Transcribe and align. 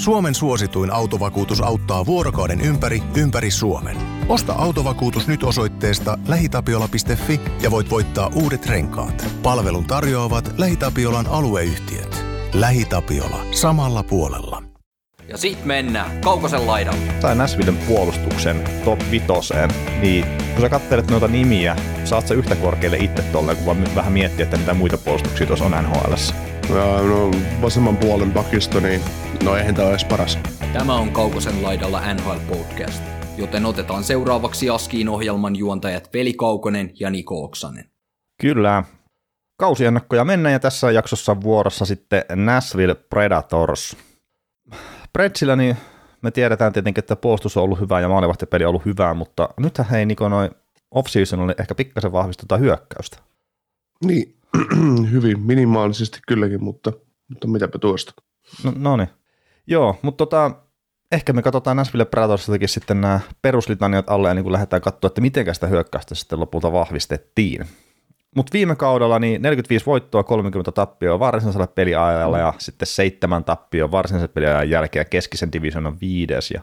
Suomen 0.00 0.34
suosituin 0.34 0.92
autovakuutus 0.92 1.60
auttaa 1.60 2.06
vuorokauden 2.06 2.60
ympäri, 2.60 3.02
ympäri 3.16 3.50
Suomen. 3.50 3.96
Osta 4.28 4.52
autovakuutus 4.52 5.28
nyt 5.28 5.42
osoitteesta 5.42 6.18
lähitapiola.fi 6.28 7.40
ja 7.62 7.70
voit 7.70 7.90
voittaa 7.90 8.30
uudet 8.34 8.66
renkaat. 8.66 9.26
Palvelun 9.42 9.84
tarjoavat 9.84 10.54
LähiTapiolan 10.58 11.26
alueyhtiöt. 11.26 12.24
LähiTapiola. 12.54 13.44
Samalla 13.50 14.02
puolella. 14.02 14.62
Ja 15.28 15.38
sit 15.38 15.64
mennään 15.64 16.20
Kaukosen 16.20 16.66
laidalla. 16.66 17.02
Sain 17.20 17.38
Näsvillen 17.38 17.76
puolustuksen 17.76 18.64
top 18.84 19.00
vitoseen, 19.10 19.70
niin 20.00 20.24
kun 20.52 20.60
sä 20.60 20.68
katselet 20.68 21.10
noita 21.10 21.28
nimiä, 21.28 21.76
saat 22.04 22.28
sä 22.28 22.34
yhtä 22.34 22.56
korkealle 22.56 22.96
itse 22.96 23.22
tolleen, 23.22 23.56
kun 23.56 23.66
vaan 23.66 23.94
vähän 23.94 24.12
miettiä, 24.12 24.44
että 24.44 24.56
mitä 24.56 24.74
muita 24.74 24.98
puolustuksia 24.98 25.46
tuossa 25.46 25.64
on 25.64 25.72
nhl 25.72 26.12
Ja, 26.12 26.49
no, 26.70 27.30
vasemman 27.62 27.96
puolen 27.96 28.32
pakisto, 28.32 28.80
niin 28.80 29.00
no 29.44 29.56
eihän 29.56 29.74
tämä 29.74 29.90
edes 29.90 30.04
paras. 30.04 30.38
Tämä 30.72 30.94
on 30.94 31.10
Kaukosen 31.10 31.62
laidalla 31.62 32.14
NHL 32.14 32.56
Podcast, 32.56 33.02
joten 33.36 33.66
otetaan 33.66 34.04
seuraavaksi 34.04 34.70
Askiin 34.70 35.08
ohjelman 35.08 35.56
juontajat 35.56 36.10
Veli 36.14 36.32
Kaukonen 36.32 36.90
ja 37.00 37.10
Niko 37.10 37.44
Oksanen. 37.44 37.90
Kyllä. 38.40 38.84
Kausiennakkoja 39.60 40.24
mennään 40.24 40.52
ja 40.52 40.60
tässä 40.60 40.90
jaksossa 40.90 41.40
vuorossa 41.40 41.84
sitten 41.84 42.24
Nashville 42.34 42.94
Predators. 42.94 43.96
Pretsillä 45.12 45.56
niin 45.56 45.76
me 46.22 46.30
tiedetään 46.30 46.72
tietenkin, 46.72 47.02
että 47.02 47.16
puolustus 47.16 47.56
on 47.56 47.62
ollut 47.62 47.80
hyvä 47.80 48.00
ja 48.00 48.08
maalivahtipeli 48.08 48.64
on 48.64 48.68
ollut 48.68 48.84
hyvää, 48.84 49.14
mutta 49.14 49.48
nythän 49.60 49.88
hei 49.88 50.06
Niko 50.06 50.28
noin 50.28 50.50
off-season 50.90 51.40
oli 51.40 51.54
ehkä 51.58 51.74
pikkasen 51.74 52.12
vahvistetaan 52.12 52.60
hyökkäystä. 52.60 53.16
Niin, 54.04 54.39
hyvin 55.12 55.40
minimaalisesti 55.40 56.20
kylläkin, 56.28 56.64
mutta, 56.64 56.92
mutta 57.28 57.48
mitäpä 57.48 57.78
tuosta. 57.78 58.12
No, 58.64 58.72
no 58.76 58.96
niin. 58.96 59.08
Joo, 59.66 59.96
mutta 60.02 60.26
tota, 60.26 60.50
ehkä 61.12 61.32
me 61.32 61.42
katsotaan 61.42 61.76
Nashville 61.76 62.04
Predatorsistakin 62.04 62.68
sitten 62.68 63.00
nämä 63.00 63.20
peruslitaniot 63.42 64.10
alle 64.10 64.28
ja 64.28 64.34
niin 64.34 64.42
kun 64.42 64.52
lähdetään 64.52 64.82
katsoa, 64.82 65.08
että 65.08 65.20
miten 65.20 65.54
sitä 65.54 65.66
hyökkäystä 65.66 66.14
sitten 66.14 66.40
lopulta 66.40 66.72
vahvistettiin. 66.72 67.66
Mutta 68.36 68.52
viime 68.52 68.76
kaudella 68.76 69.18
niin 69.18 69.42
45 69.42 69.86
voittoa, 69.86 70.22
30 70.22 70.72
tappioa 70.72 71.18
varsinaisella 71.18 71.66
peliajalla 71.66 72.38
ja 72.38 72.54
sitten 72.58 72.86
seitsemän 72.86 73.44
tappioa 73.44 73.90
varsinaisen 73.90 74.30
peliajan 74.30 74.70
jälkeen 74.70 75.06
keskisen 75.10 75.52
divisionan 75.52 76.00
viides 76.00 76.50
ja 76.50 76.62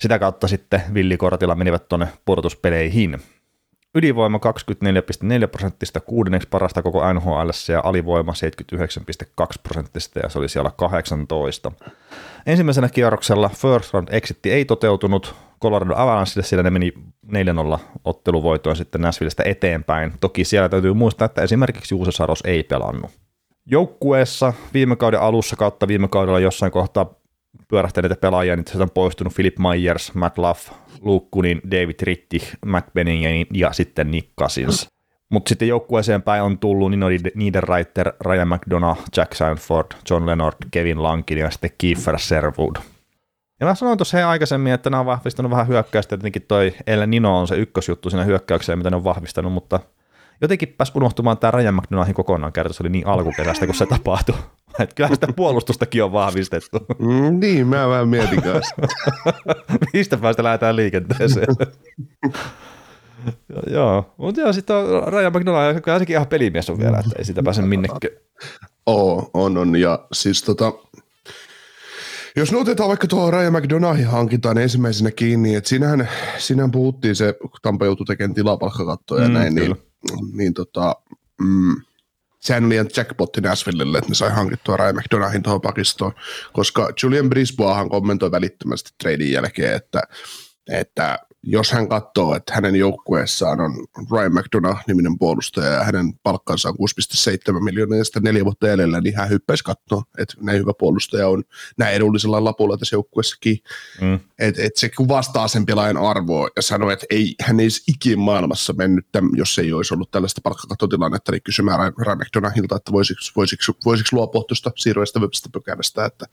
sitä 0.00 0.18
kautta 0.18 0.48
sitten 0.48 0.82
villikortilla 0.94 1.54
menivät 1.54 1.88
tuonne 1.88 2.08
pudotuspeleihin. 2.24 3.18
Ylivoima 3.94 4.38
24,4 4.38 5.48
prosenttista, 5.48 6.00
kuudenneksi 6.00 6.48
parasta 6.48 6.82
koko 6.82 7.12
NHL 7.12 7.50
ja 7.72 7.80
alivoima 7.84 8.32
79,2 9.42 9.46
prosenttista 9.62 10.18
ja 10.18 10.28
se 10.28 10.38
oli 10.38 10.48
siellä 10.48 10.70
18. 10.76 11.72
Ensimmäisenä 12.46 12.88
kierroksella 12.88 13.48
first 13.48 13.94
round 13.94 14.08
exitti 14.10 14.52
ei 14.52 14.64
toteutunut 14.64 15.34
Colorado 15.62 15.94
Avalanchelle, 15.96 16.46
sillä 16.46 16.62
ne 16.62 16.70
meni 16.70 16.92
4-0 17.26 17.78
otteluvoitoon 18.04 18.76
sitten 18.76 19.00
Nashvillestä 19.00 19.42
eteenpäin. 19.46 20.12
Toki 20.20 20.44
siellä 20.44 20.68
täytyy 20.68 20.94
muistaa, 20.94 21.26
että 21.26 21.42
esimerkiksi 21.42 21.94
Juuse 21.94 22.12
Saros 22.12 22.42
ei 22.44 22.62
pelannut. 22.62 23.10
Joukkueessa 23.66 24.52
viime 24.74 24.96
kauden 24.96 25.20
alussa 25.20 25.56
kautta 25.56 25.88
viime 25.88 26.08
kaudella 26.08 26.40
jossain 26.40 26.72
kohtaa 26.72 27.14
pyörähtäneitä 27.68 28.16
pelaajia, 28.16 28.56
niin 28.56 28.66
sieltä 28.66 28.82
on 28.82 28.90
poistunut 28.90 29.34
Philip 29.34 29.58
Myers, 29.58 30.14
Matt 30.14 30.38
Luff, 30.38 30.70
Luke 31.00 31.28
Kunin, 31.30 31.60
David 31.70 32.00
Ritti, 32.02 32.42
Matt 32.66 32.92
Benningen 32.94 33.46
ja 33.54 33.72
sitten 33.72 34.10
Nick 34.10 34.28
Cousins. 34.40 34.88
Mutta 35.30 35.48
sitten 35.48 35.68
joukkueeseen 35.68 36.22
päin 36.22 36.42
on 36.42 36.58
tullut 36.58 36.90
Nino 36.90 37.06
Niederreiter, 37.34 38.12
Ryan 38.20 38.48
McDonough, 38.48 39.00
Jack 39.16 39.34
Sanford, 39.34 39.86
John 40.10 40.26
Leonard, 40.26 40.54
Kevin 40.70 41.02
Lankin 41.02 41.38
ja 41.38 41.50
sitten 41.50 41.70
Kiefer 41.78 42.18
Serwood. 42.18 42.76
Ja 43.60 43.66
mä 43.66 43.74
sanoin 43.74 43.98
tuossa 43.98 44.28
aikaisemmin, 44.28 44.72
että 44.72 44.90
nämä 44.90 45.00
on 45.00 45.06
vahvistanut 45.06 45.50
vähän 45.50 45.68
hyökkäystä, 45.68 46.16
tietenkin 46.16 46.42
toi 46.48 46.74
El 46.86 47.06
Nino 47.06 47.38
on 47.38 47.48
se 47.48 47.56
ykkösjuttu 47.56 48.10
siinä 48.10 48.24
hyökkäykseen, 48.24 48.78
mitä 48.78 48.90
ne 48.90 48.96
on 48.96 49.04
vahvistanut, 49.04 49.52
mutta 49.52 49.80
jotenkin 50.40 50.68
pääsi 50.68 50.92
unohtumaan 50.94 51.38
tämä 51.38 51.50
Ryan 51.50 51.74
McDonoughin 51.74 52.14
kokonaan 52.14 52.52
kerta, 52.52 52.72
se 52.72 52.82
oli 52.82 52.90
niin 52.90 53.06
alkuperäistä, 53.06 53.66
kun 53.66 53.74
se 53.74 53.86
tapahtui. 53.86 54.34
Että 54.80 54.94
kyllä 54.94 55.10
sitä 55.14 55.26
puolustustakin 55.36 56.04
on 56.04 56.12
vahvistettu. 56.12 56.78
Mm, 56.98 57.40
niin, 57.40 57.66
mä 57.66 57.88
vähän 57.88 58.08
mietin 58.08 58.42
kanssa. 58.42 58.74
Mistä 59.94 60.16
päästä 60.16 60.42
lähdetään 60.42 60.76
liikenteeseen? 60.76 61.46
joo, 63.70 64.14
mutta 64.16 64.40
joo, 64.40 64.52
sitten 64.52 64.76
on 64.76 65.12
Ryan 65.12 65.32
McDonough, 65.32 65.82
kyllä 65.82 65.98
sekin 65.98 66.14
ihan 66.14 66.26
pelimies 66.26 66.70
on 66.70 66.78
vielä, 66.78 66.98
että 66.98 67.10
ei 67.18 67.24
sitä 67.24 67.42
pääse 67.42 67.62
minnekään. 67.62 68.00
Oo, 68.86 69.30
on, 69.34 69.56
on, 69.56 69.76
ja 69.76 70.06
siis 70.12 70.42
tota, 70.42 70.72
jos 72.36 72.52
me 72.52 72.58
otetaan 72.58 72.88
vaikka 72.88 73.06
tuohon 73.06 73.32
Ryan 73.32 73.52
McDonaghin 73.52 74.06
hankintaan 74.06 74.58
ensimmäisenä 74.58 75.10
kiinni, 75.10 75.54
että 75.54 75.68
sinähän, 75.68 76.08
sinähän 76.38 76.70
puhuttiin 76.70 77.16
se, 77.16 77.34
kun 77.40 77.50
Tampa 77.62 77.84
joutui 77.84 78.06
tekemään 78.06 78.34
tilapalkkakattoja 78.34 79.22
ja 79.22 79.28
mm, 79.28 79.34
näin, 79.34 79.54
niin, 79.54 79.76
niin 80.32 80.54
tota, 80.54 80.96
mm, 81.40 81.76
sehän 82.40 82.64
oli 82.64 82.74
ihan 82.74 82.90
jackpotti 82.96 83.40
Nashvillelle, 83.40 83.98
että 83.98 84.10
ne 84.10 84.14
sai 84.14 84.30
hankittua 84.30 84.76
Ryan 84.76 84.96
McDonaghin 84.96 85.42
tuohon 85.42 85.60
pakistoon, 85.60 86.12
koska 86.52 86.92
Julian 87.02 87.28
Brisboahan 87.28 87.88
kommentoi 87.88 88.30
välittömästi 88.30 88.90
treidin 89.02 89.32
jälkeen, 89.32 89.74
että, 89.74 90.02
että 90.70 91.18
jos 91.42 91.72
hän 91.72 91.88
katsoo, 91.88 92.34
että 92.34 92.54
hänen 92.54 92.76
joukkueessaan 92.76 93.60
on 93.60 93.86
Ryan 94.12 94.32
McDonough-niminen 94.34 95.18
puolustaja 95.18 95.70
ja 95.70 95.84
hänen 95.84 96.12
palkkansa 96.22 96.68
on 96.68 96.74
6,7 97.54 97.64
miljoonaa 97.64 97.98
ja 97.98 98.04
sitten 98.04 98.22
neljä 98.22 98.44
vuotta 98.44 98.72
edellä, 98.72 99.00
niin 99.00 99.16
hän 99.16 99.30
hyppäisi 99.30 99.64
katsoa, 99.64 100.02
että 100.18 100.34
näin 100.40 100.58
hyvä 100.58 100.72
puolustaja 100.78 101.28
on 101.28 101.44
näin 101.78 101.94
edullisella 101.94 102.44
lapulla 102.44 102.76
tässä 102.76 102.96
joukkueessakin. 102.96 103.58
Mm. 104.00 104.20
Että 104.38 104.62
et 104.62 104.76
se 104.76 104.88
kuvastaa 104.96 105.48
sen 105.48 105.66
pelaajan 105.66 105.96
arvoa 105.96 106.48
ja 106.56 106.62
sanoo, 106.62 106.90
että 106.90 107.06
ei, 107.10 107.34
hän 107.40 107.60
ei 107.60 107.68
ikin 107.88 108.18
maailmassa 108.18 108.72
mennyt, 108.72 109.06
tämän, 109.12 109.30
jos 109.34 109.58
ei 109.58 109.72
olisi 109.72 109.94
ollut 109.94 110.10
tällaista 110.10 110.40
palkkakattotilannetta, 110.44 111.32
niin 111.32 111.42
kysymään 111.42 111.92
Ryan 111.98 112.18
McDonaghilta, 112.18 112.76
että 112.76 112.92
voisiko, 112.92 113.20
voisiko, 113.36 113.62
voisiko 113.84 114.08
luopua 114.12 114.44
tuosta 114.48 114.70
siirroista 114.76 115.20
pykälästä, 115.52 116.04
että, 116.04 116.26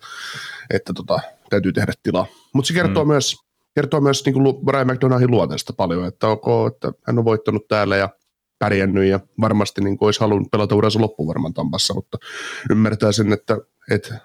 että 0.70 0.94
tota, 0.94 1.20
täytyy 1.50 1.74
tehdä 1.74 1.94
tilaa. 2.04 2.26
Mutta 2.54 2.68
se 2.68 2.74
kertoo 2.74 3.04
mm. 3.04 3.12
myös 3.12 3.45
kertoo 3.76 4.02
myös 4.02 4.26
niin 4.26 4.34
kuin 4.34 4.66
Brian 4.66 4.88
McDonaldin 4.88 5.32
luonteesta 5.32 5.74
paljon, 5.74 6.06
että 6.08 6.28
ok, 6.28 6.46
että 6.74 6.92
hän 7.08 7.20
on 7.20 7.26
voittanut 7.26 7.68
täällä 7.68 7.98
ja 7.98 8.10
pärjännyt 8.60 9.06
ja 9.06 9.20
varmasti 9.42 9.82
niin 9.82 9.98
kuin 9.98 10.08
olisi 10.08 10.20
halunnut 10.20 10.52
pelata 10.52 10.76
uransa 10.76 11.02
loppuun 11.02 11.28
varmaan 11.28 11.54
Tampassa, 11.54 11.94
mutta 11.94 12.18
ymmärtää 12.72 13.12
sen, 13.12 13.34
että, 13.34 13.58
että 13.92 14.20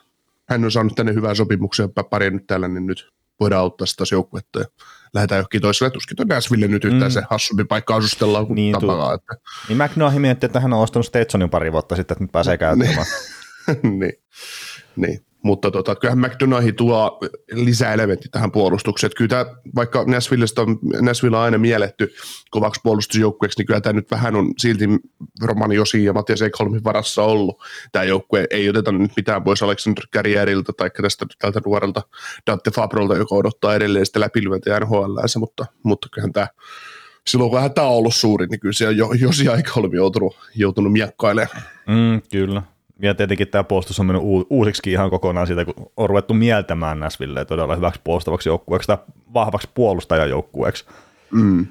hän 0.48 0.64
on 0.64 0.72
saanut 0.72 0.94
tänne 0.94 1.14
hyvää 1.14 1.34
sopimuksia 1.34 1.88
ja 1.96 2.04
pärjännyt 2.04 2.46
täällä, 2.46 2.68
niin 2.68 2.86
nyt 2.86 3.10
voidaan 3.40 3.60
auttaa 3.60 3.86
sitä 3.86 4.04
joukkuetta 4.12 4.58
ja 4.58 4.64
lähdetään 5.14 5.38
johonkin 5.38 5.60
toiselle. 5.60 5.90
Tuskin 5.90 6.16
tuon 6.16 6.28
Nashville 6.28 6.68
nyt 6.68 6.84
yhtään 6.84 7.10
mm. 7.10 7.14
se 7.14 7.22
hassumpi 7.30 7.64
paikka 7.64 7.96
asustellaan 7.96 8.46
kuin 8.46 8.54
niin, 8.54 8.72
Tampaa. 8.72 9.14
Että... 9.14 9.36
Niin 9.68 9.78
McNaughton 9.78 10.22
mietti, 10.22 10.46
että 10.46 10.60
hän 10.60 10.72
on 10.72 10.80
ostanut 10.80 11.06
Stetsonin 11.06 11.50
pari 11.50 11.72
vuotta 11.72 11.96
sitten, 11.96 12.14
että 12.14 12.24
nyt 12.24 12.32
pääsee 12.32 12.58
käyttämään. 12.66 13.06
niin. 13.98 14.12
niin. 14.96 15.29
Mutta 15.42 15.70
tota, 15.70 15.96
kyllähän 15.96 16.18
McDonough 16.18 16.74
tuo 16.76 17.18
lisää 17.52 17.94
elementti 17.94 18.28
tähän 18.28 18.52
puolustukseen. 18.52 19.10
kyllä 19.16 19.28
tämä, 19.28 19.46
vaikka 19.74 20.04
Nashvillestä 20.06 20.62
on, 20.62 20.78
Nashville 21.00 21.36
on 21.36 21.42
aina 21.42 21.58
mielletty 21.58 22.12
kovaksi 22.50 22.80
puolustusjoukkueeksi, 22.84 23.58
niin 23.58 23.66
kyllä 23.66 23.80
tämä 23.80 23.92
nyt 23.92 24.10
vähän 24.10 24.36
on 24.36 24.52
silti 24.58 24.84
Romani 25.42 25.74
Josi 25.74 26.04
ja 26.04 26.12
Matias 26.12 26.42
Ekholmin 26.42 26.84
varassa 26.84 27.22
ollut. 27.22 27.62
Tämä 27.92 28.04
joukkue 28.04 28.46
ei 28.50 28.68
oteta 28.68 28.92
nyt 28.92 29.12
mitään 29.16 29.44
pois 29.44 29.62
Alexander 29.62 30.04
Carrierilta 30.14 30.72
tai 30.72 30.90
tästä 31.02 31.26
tältä 31.38 31.60
nuorelta 31.66 32.02
Dante 32.46 32.70
Fabrolta, 32.70 33.16
joka 33.16 33.34
odottaa 33.34 33.74
edelleen 33.74 34.06
sitä 34.06 34.20
läpilyöntiä 34.20 34.80
NHL, 34.80 35.18
mutta, 35.38 35.66
mutta 35.82 36.08
kyllähän 36.12 36.32
tämä 36.32 36.46
silloin 37.26 37.50
kun 37.50 37.74
tämä 37.74 37.86
on 37.86 37.94
ollut 37.94 38.14
suuri, 38.14 38.46
niin 38.46 38.60
kyllä 38.60 38.72
siellä 38.72 39.06
Josi 39.20 39.46
Ekholmi 39.58 39.88
on 39.88 39.94
joutunut, 39.96 40.36
joutunut 40.54 40.92
miekkailemaan. 40.92 41.62
Mm, 41.86 42.22
kyllä. 42.30 42.62
Ja 43.02 43.14
tietenkin 43.14 43.48
tämä 43.48 43.64
puolustus 43.64 44.00
on 44.00 44.06
mennyt 44.06 44.22
uusiksi 44.50 44.92
ihan 44.92 45.10
kokonaan 45.10 45.46
siitä, 45.46 45.64
kun 45.64 45.90
on 45.96 46.08
ruvettu 46.08 46.34
mieltämään 46.34 47.00
Näsvilleen 47.00 47.46
todella 47.46 47.76
hyväksi 47.76 48.00
puolustavaksi 48.04 48.48
joukkueeksi 48.48 48.86
tai 48.86 48.98
vahvaksi 49.34 49.68
puolustajajoukkueeksi. 49.74 50.84
Mm. 51.30 51.66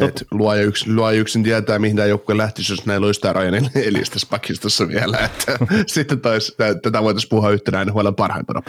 Et 0.00 0.24
luoja, 0.30 0.62
yksin, 0.62 0.96
luoja 0.96 1.18
yksin 1.18 1.42
tietää, 1.42 1.78
mihin 1.78 1.96
tämä 1.96 2.06
joukkue 2.08 2.36
lähtisi, 2.36 2.72
jos 2.72 2.86
näillä 2.86 3.06
olisi 3.06 3.20
tämä 3.20 3.32
Rajan 3.32 3.54
Elistä 3.74 4.18
pakistossa 4.30 4.88
vielä. 4.88 5.18
Että 5.24 5.58
sitten 5.86 6.20
taisi, 6.20 6.56
tätä 6.82 7.02
voitaisiin 7.02 7.28
puhua 7.30 7.50
yhtenä 7.50 7.84
NHL 7.84 8.10
parhaimpana 8.10 8.62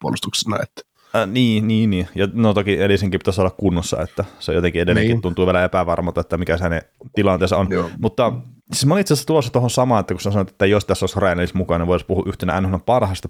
puolustuksena. 0.00 0.56
Että. 0.62 0.82
Äh, 1.16 1.26
niin, 1.26 1.68
niin, 1.68 1.90
niin. 1.90 2.08
Ja 2.14 2.28
no 2.32 2.54
toki 2.54 2.82
Elisinkin 2.82 3.20
pitäisi 3.20 3.40
olla 3.40 3.50
kunnossa, 3.50 4.02
että 4.02 4.24
se 4.38 4.52
jotenkin 4.52 4.82
edelleenkin 4.82 5.14
niin. 5.14 5.22
tuntuu 5.22 5.46
vielä 5.46 5.64
epävarmalta, 5.64 6.20
että 6.20 6.36
mikä 6.36 6.56
se 6.56 6.62
hänen 6.62 6.82
tilanteensa 7.14 7.56
on. 7.56 7.66
Joo. 7.70 7.90
Mutta 7.98 8.32
siis 8.72 8.86
mä 8.86 8.94
olin 8.94 9.00
itse 9.00 9.14
asiassa 9.14 9.26
tulossa 9.26 9.52
tuohon 9.52 9.70
samaan, 9.70 10.00
että 10.00 10.14
kun 10.14 10.20
sä 10.20 10.30
sanoit, 10.30 10.48
että 10.48 10.66
jos 10.66 10.84
tässä 10.84 11.04
olisi 11.04 11.20
Ryan 11.20 11.38
Ellis 11.38 11.54
mukana, 11.54 11.78
niin 11.78 11.88
voisi 11.88 12.06
puhua 12.06 12.24
yhtenä 12.26 12.60
NHL 12.60 12.76
parhaista 12.76 13.28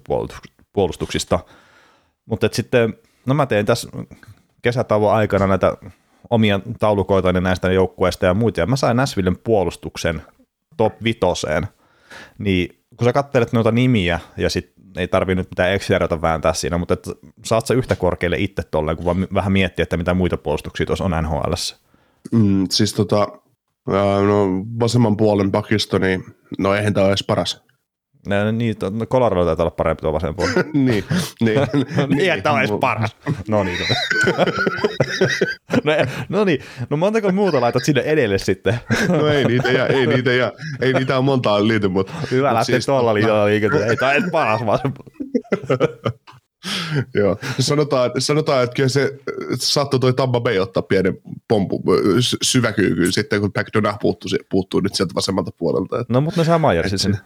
puolustuksista. 0.73 1.39
Mutta 2.25 2.49
sitten, 2.51 2.93
no 3.25 3.33
mä 3.33 3.45
tein 3.45 3.65
tässä 3.65 3.89
kesätauon 4.61 5.13
aikana 5.13 5.47
näitä 5.47 5.77
omia 6.29 6.59
taulukoita 6.79 7.31
näistä 7.31 7.71
joukkueista 7.71 8.25
ja 8.25 8.33
muita, 8.33 8.59
ja 8.59 8.65
mä 8.65 8.75
sain 8.75 8.97
Näsvillen 8.97 9.37
puolustuksen 9.37 10.21
top 10.77 11.03
vitoseen, 11.03 11.67
niin 12.37 12.69
kun 12.97 13.05
sä 13.05 13.13
katselet 13.13 13.53
noita 13.53 13.71
nimiä 13.71 14.19
ja 14.37 14.49
sitten 14.49 14.83
ei 14.97 15.07
tarvi 15.07 15.35
nyt 15.35 15.49
mitään 15.49 15.71
Excel 15.71 16.21
vääntää 16.21 16.53
siinä, 16.53 16.77
mutta 16.77 16.97
saat 17.45 17.67
sä 17.67 17.73
yhtä 17.73 17.95
korkealle 17.95 18.37
itse 18.39 18.63
tolleen, 18.63 18.97
kun 18.97 19.05
vaan 19.05 19.27
vähän 19.33 19.51
miettiä, 19.51 19.83
että 19.83 19.97
mitä 19.97 20.13
muita 20.13 20.37
puolustuksia 20.37 20.85
tuossa 20.85 21.05
on 21.05 21.23
NHL. 21.23 21.53
Mm, 22.31 22.65
siis 22.69 22.93
tota, 22.93 23.27
no, 23.87 24.65
vasemman 24.79 25.17
puolen 25.17 25.51
pakisto, 25.51 25.97
niin 25.97 26.23
no 26.59 26.75
eihän 26.75 26.93
tämä 26.93 27.03
ole 27.03 27.11
edes 27.11 27.23
paras. 27.27 27.67
No, 28.27 28.51
niin, 28.51 28.75
no 28.91 29.05
Colorado 29.05 29.45
taitaa 29.45 29.63
olla 29.63 29.71
parempi 29.71 30.01
tuo 30.01 30.13
vasen 30.13 30.35
puoli. 30.35 30.51
niin, 30.73 31.03
niin, 31.41 31.59
niin, 32.17 32.33
että 32.33 32.51
on 32.51 32.59
edes 32.59 32.71
paras. 32.79 33.15
No 33.47 33.63
niin. 33.63 33.77
no, 35.83 35.93
no 36.29 36.43
niin, 36.43 36.59
no 36.89 36.97
montako 36.97 37.31
muuta 37.31 37.61
laitat 37.61 37.83
sinne 37.83 38.01
edelle 38.01 38.37
sitten? 38.37 38.79
No 39.09 39.27
ei 39.27 39.45
niitä 39.45 39.71
jää, 39.71 39.87
ei 39.87 40.07
niitä 40.07 40.33
jää, 40.33 40.51
ei 40.81 40.93
niitä 40.93 41.17
on 41.17 41.25
montaa 41.25 41.67
liity, 41.67 41.87
mutta... 41.87 42.13
Hyvä 42.31 42.47
mut 42.47 42.53
lähteä 42.53 42.75
siis 42.75 42.85
tuolla 42.85 43.13
liitolla 43.13 43.45
liikenteen. 43.45 43.89
Ei, 43.89 43.97
tämä 43.97 44.11
ei 44.11 44.21
paras 44.31 44.65
vasen. 44.65 44.93
Joo. 47.13 47.37
Sanotaan, 47.59 48.11
sanotaan, 48.17 48.63
että 48.63 48.75
kyllä 48.75 48.89
se 48.89 49.11
saattoi 49.59 49.99
toi 49.99 50.13
Tampa 50.13 50.39
Bay 50.41 50.59
ottaa 50.59 50.83
pienen 50.83 51.17
pompu 51.47 51.83
sy- 52.19 52.37
syväkyykyyn 52.41 53.13
sitten, 53.13 53.41
kun 53.41 53.51
McDonough 53.59 53.99
puuttuu, 54.01 54.29
puuttuu 54.49 54.79
nyt 54.79 54.95
sieltä 54.95 55.15
vasemmalta 55.15 55.51
puolelta. 55.57 55.99
Et, 55.99 56.09
No 56.09 56.21
mutta 56.21 56.41
ne 56.41 56.45
saa 56.45 56.59
Majersin 56.59 56.99
sinne. 56.99 57.17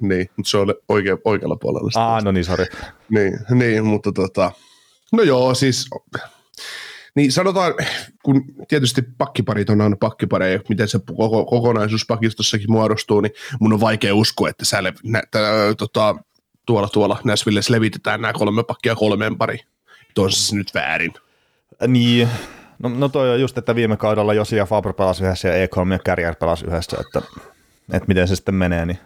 niin, 0.00 0.30
mutta 0.36 0.50
se 0.50 0.56
on 0.56 0.74
oikea, 0.88 1.16
oikealla 1.24 1.56
puolella. 1.56 1.90
Aa, 1.94 2.20
no 2.20 2.32
niin, 2.32 2.44
sori. 2.44 2.64
Niin, 3.08 3.38
niin, 3.50 3.84
mutta 3.84 4.12
tota, 4.12 4.52
no 5.12 5.22
joo, 5.22 5.54
siis 5.54 5.86
niin 7.14 7.32
sanotaan, 7.32 7.74
kun 8.22 8.44
tietysti 8.68 9.02
pakkiparit 9.18 9.70
on 9.70 9.80
aina 9.80 9.96
pakkipareja, 10.00 10.60
miten 10.68 10.88
se 10.88 11.00
koko, 11.16 11.44
kokonaisuus 11.44 12.06
pakistossakin 12.06 12.72
muodostuu, 12.72 13.20
niin 13.20 13.32
mun 13.60 13.72
on 13.72 13.80
vaikea 13.80 14.14
uskoa, 14.14 14.48
että 14.48 14.64
sä, 14.64 14.82
nä, 15.04 15.22
tä, 15.30 15.40
tota, 15.78 16.14
tuolla, 16.66 16.88
tuolla 16.88 17.20
Näsvillessä 17.24 17.72
levitetään 17.72 18.20
nämä 18.20 18.32
kolme 18.32 18.64
pakkia 18.64 18.94
kolmeen 18.94 19.38
pari. 19.38 19.58
On 20.18 20.32
se 20.32 20.56
nyt 20.56 20.74
väärin. 20.74 21.12
Niin, 21.86 22.28
no, 22.82 22.88
no 22.88 23.08
toi 23.08 23.30
on 23.30 23.40
just, 23.40 23.58
että 23.58 23.74
viime 23.74 23.96
kaudella 23.96 24.34
Josi 24.34 24.56
ja 24.56 24.66
Faber 24.66 24.92
pelasi 24.92 25.24
yhdessä 25.24 25.48
ja 25.48 25.54
Ekholm 25.54 25.92
ja 25.92 25.98
Kärjär 25.98 26.34
pelasi 26.34 26.66
yhdessä, 26.66 26.96
että, 27.00 27.22
että 27.92 28.08
miten 28.08 28.28
se 28.28 28.36
sitten 28.36 28.54
menee, 28.54 28.86
niin 28.86 28.98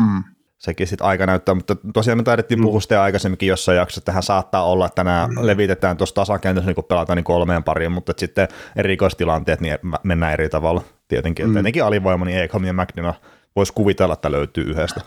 Mm. 0.00 0.24
sekin 0.58 0.86
sitten 0.86 1.06
aika 1.06 1.26
näyttää, 1.26 1.54
mutta 1.54 1.76
tosiaan 1.94 2.18
me 2.18 2.22
taidettiin 2.22 2.62
puhua 2.62 2.80
sitten 2.80 3.00
aikaisemminkin 3.00 3.48
jossain 3.48 3.78
jaksossa, 3.78 3.98
että 3.98 4.06
tähän 4.06 4.22
saattaa 4.22 4.64
olla, 4.64 4.86
että 4.86 5.04
nämä 5.04 5.28
levitetään 5.40 5.96
tuossa 5.96 6.14
tasakentässä, 6.14 6.66
niin 6.66 6.74
kun 6.74 6.84
pelataan 6.84 7.16
niin 7.16 7.24
kolmeen 7.24 7.64
pariin, 7.64 7.92
mutta 7.92 8.12
sitten 8.18 8.48
erikoistilanteet 8.76 9.60
niin 9.60 9.78
mennään 10.02 10.32
eri 10.32 10.48
tavalla 10.48 10.82
tietenkin, 11.08 11.46
että 11.46 11.60
etenkin 11.60 11.84
alivoima, 11.84 12.24
niin 12.24 12.42
Ekholm 12.42 12.64
ja 12.64 12.72
McDonough 12.72 13.18
voisi 13.56 13.72
kuvitella, 13.72 14.14
että 14.14 14.32
löytyy 14.32 14.64
yhdestä. 14.64 15.00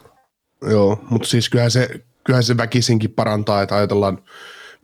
Joo, 0.70 1.00
mutta 1.10 1.28
siis 1.28 1.50
kyllähän 1.50 1.72
se, 1.72 1.90
kyllähän 2.24 2.44
se 2.44 2.58
väkisinkin 2.58 3.12
parantaa, 3.12 3.62
että 3.62 3.76
ajatellaan 3.76 4.18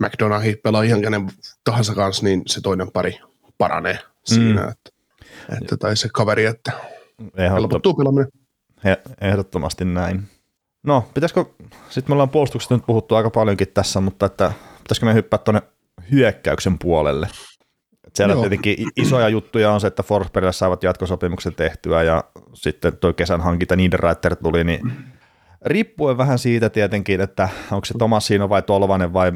McDonaghi 0.01 0.56
pelaa 0.56 0.83
ihan 0.83 1.01
kenen 1.01 1.30
tahansa 1.63 1.95
kanssa, 1.95 2.24
niin 2.25 2.42
se 2.48 2.62
toinen 2.62 2.92
pari 2.92 3.19
paranee 3.57 4.00
siinä, 4.25 4.62
että, 4.62 4.89
että 5.62 5.77
tai 5.77 5.98
se 5.98 6.09
kaveri, 6.13 6.45
että 6.45 6.71
Ehdottom- 7.21 7.53
helpottuu 7.53 7.94
pelaaminen. 7.94 8.27
ehdottomasti 9.21 9.86
näin. 9.86 10.24
No, 10.83 11.09
pitäisikö, 11.13 11.45
sitten 11.89 12.12
me 12.12 12.13
ollaan 12.13 12.30
puolustuksesta 12.30 12.75
nyt 12.75 12.86
puhuttu 12.86 13.15
aika 13.15 13.30
paljonkin 13.30 13.68
tässä, 13.74 14.01
mutta 14.01 14.25
että 14.25 14.51
pitäisikö 14.83 15.06
me 15.06 15.13
hyppää 15.13 15.38
tuonne 15.39 15.62
hyökkäyksen 16.12 16.80
puolelle? 16.80 17.27
Et 18.07 18.15
siellä 18.15 18.33
Joo. 18.33 18.42
tietenkin 18.42 18.77
isoja 18.95 19.30
juttuja 19.30 19.71
on 19.71 19.81
se, 19.81 19.88
että 19.88 20.03
Forsbergille 20.03 20.53
saivat 20.53 20.83
jatkosopimuksen 20.83 21.56
tehtyä 21.56 22.03
ja 22.03 22.24
sitten 22.53 22.98
tuo 22.98 23.13
kesän 23.13 23.42
hankinta 23.42 23.75
Niederreiter 23.75 24.36
tuli, 24.36 24.63
niin 24.63 24.94
riippuen 25.65 26.18
vähän 26.18 26.39
siitä 26.39 26.69
tietenkin, 26.69 27.21
että 27.21 27.50
onko 27.71 27.86
se 27.86 27.94
Tomasino 27.98 28.50
vai 28.50 28.62
Tolvanen 28.62 29.13
vai 29.13 29.31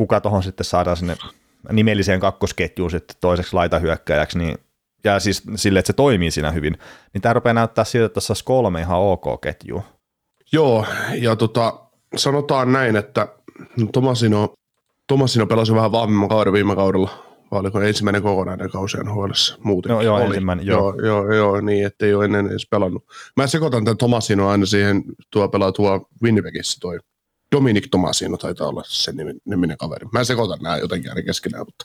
kuka 0.00 0.20
tuohon 0.20 0.42
sitten 0.42 0.64
saadaan 0.64 0.96
sinne 0.96 1.16
nimelliseen 1.72 2.20
kakkosketjuun 2.20 2.90
sitten 2.90 3.16
toiseksi 3.20 3.54
laitahyökkäjäksi, 3.54 4.38
niin 4.38 4.58
ja 5.04 5.20
siis 5.20 5.42
sille, 5.56 5.78
että 5.78 5.86
se 5.86 5.92
toimii 5.92 6.30
siinä 6.30 6.50
hyvin, 6.50 6.78
niin 7.12 7.22
tämä 7.22 7.32
rupeaa 7.32 7.54
näyttää 7.54 7.84
siltä, 7.84 8.06
että 8.06 8.14
tässä 8.14 8.30
olisi 8.30 8.44
kolme 8.44 8.80
ihan 8.80 8.98
ok 8.98 9.40
ketjua. 9.40 9.82
Joo, 10.52 10.86
ja 11.14 11.36
tota, 11.36 11.80
sanotaan 12.16 12.72
näin, 12.72 12.96
että 12.96 13.28
Tomasino, 13.92 14.54
Tomasino 15.06 15.46
pelasi 15.46 15.74
vähän 15.74 15.92
vahvemman 15.92 16.28
kauden 16.28 16.52
viime 16.52 16.76
kaudella. 16.76 17.10
Vai 17.50 17.60
oliko 17.60 17.80
ensimmäinen 17.80 18.22
kokonainen 18.22 18.70
kausi 18.70 18.98
NHLssä 18.98 19.56
muuten? 19.64 19.90
Joo, 19.90 20.00
joo, 20.00 20.20
ensimmäinen, 20.20 20.66
joo. 20.66 20.94
joo. 21.02 21.06
Joo, 21.06 21.34
joo, 21.34 21.60
niin, 21.60 21.86
ettei 21.86 22.14
ole 22.14 22.24
ennen 22.24 22.46
edes 22.46 22.66
pelannut. 22.70 23.04
Mä 23.36 23.46
sekoitan 23.46 23.84
tämän 23.84 23.96
Tomasino 23.96 24.48
aina 24.48 24.66
siihen, 24.66 25.02
tuo 25.32 25.48
pelaa 25.48 25.72
tuo 25.72 26.08
Winnipegissä 26.22 26.78
toi 26.80 26.98
Dominic 27.56 27.88
Tomasino 27.90 28.36
taitaa 28.36 28.68
olla 28.68 28.82
sen 28.86 29.14
nimi- 29.14 29.40
niminen 29.44 29.76
kaveri. 29.76 30.06
Mä 30.12 30.24
sekoitan 30.24 30.58
nämä 30.62 30.76
jotenkin 30.76 31.10
aina 31.10 31.22
keskenään, 31.22 31.64
mutta 31.66 31.84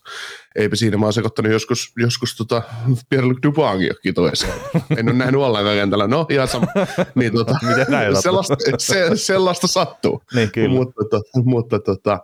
eipä 0.56 0.75
siinä. 0.75 0.97
Mä 0.97 1.06
oon 1.06 1.13
sekoittanut 1.13 1.51
joskus, 1.51 1.94
joskus 1.97 2.35
tota 2.35 2.62
Pierre-Luc 3.09 3.38
Dubois'kin 3.45 3.88
johonkin 3.88 4.13
toiseen. 4.13 4.53
En 4.97 5.09
ole 5.09 5.17
nähnyt 5.17 5.41
ollenkaan 5.41 5.75
kentällä. 5.75 6.07
No, 6.07 6.25
ihan 6.29 6.47
sama. 6.47 6.67
Niin, 7.15 7.33
tota, 7.33 7.57
Miten 7.62 7.85
näin 7.89 8.21
sellaista, 8.21 8.56
se, 8.77 9.09
sellaista 9.15 9.67
sattuu. 9.67 10.21
Niin, 10.33 10.51
kyllä. 10.51 10.69
Mutta, 10.69 11.03
tota, 11.09 11.41
mutta 11.44 11.79
tota, 11.79 12.19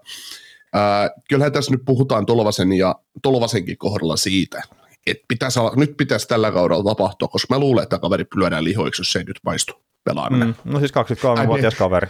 ää, 0.73 1.09
kyllähän 1.29 1.51
tässä 1.51 1.71
nyt 1.71 1.81
puhutaan 1.85 2.25
Tolvasen 2.25 2.73
ja 2.73 2.95
Tolvasenkin 3.21 3.77
kohdalla 3.77 4.17
siitä, 4.17 4.61
että 5.07 5.25
pitäisi 5.27 5.59
nyt 5.75 5.97
pitäisi 5.97 6.27
tällä 6.27 6.51
kaudella 6.51 6.83
tapahtua, 6.83 7.27
koska 7.27 7.55
mä 7.55 7.59
luulen, 7.59 7.83
että 7.83 7.99
kaveri 7.99 8.25
lyödään 8.35 8.63
lihoiksi, 8.63 9.01
jos 9.01 9.11
se 9.11 9.19
ei 9.19 9.25
nyt 9.25 9.39
maistu 9.45 9.73
pelaaminen. 10.03 10.47
Mm. 10.47 10.53
Mm, 10.63 10.73
no 10.73 10.79
siis 10.79 10.91
23-vuotias 10.91 11.75
kaveri. 11.75 12.07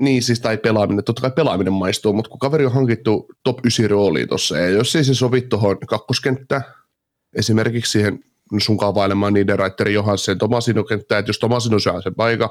Niin, 0.00 0.22
siis 0.22 0.40
tai 0.40 0.58
pelaaminen, 0.58 1.04
totta 1.04 1.22
kai 1.22 1.30
pelaaminen 1.30 1.72
maistuu, 1.72 2.12
mutta 2.12 2.30
kun 2.30 2.38
kaveri 2.38 2.66
on 2.66 2.72
hankittu 2.72 3.26
top 3.44 3.58
9 3.58 3.90
rooliin 3.90 4.28
tuossa, 4.28 4.58
ja 4.58 4.68
jos 4.68 4.96
ei 4.96 5.04
se 5.04 5.14
sovi 5.14 5.40
tuohon 5.40 5.78
kakkoskenttään, 5.78 6.62
esimerkiksi 7.36 7.92
siihen 7.92 8.18
sun 8.58 8.78
kaavailemaan 8.78 9.32
niiden 9.32 9.58
Reiterin 9.58 9.94
Johansen 9.94 10.38
Tomasino 10.38 10.84
kenttää, 10.84 11.18
että 11.18 11.28
jos 11.28 11.38
Tomasino 11.38 11.78
saa 11.78 12.00
sen 12.00 12.14
paikan, 12.14 12.50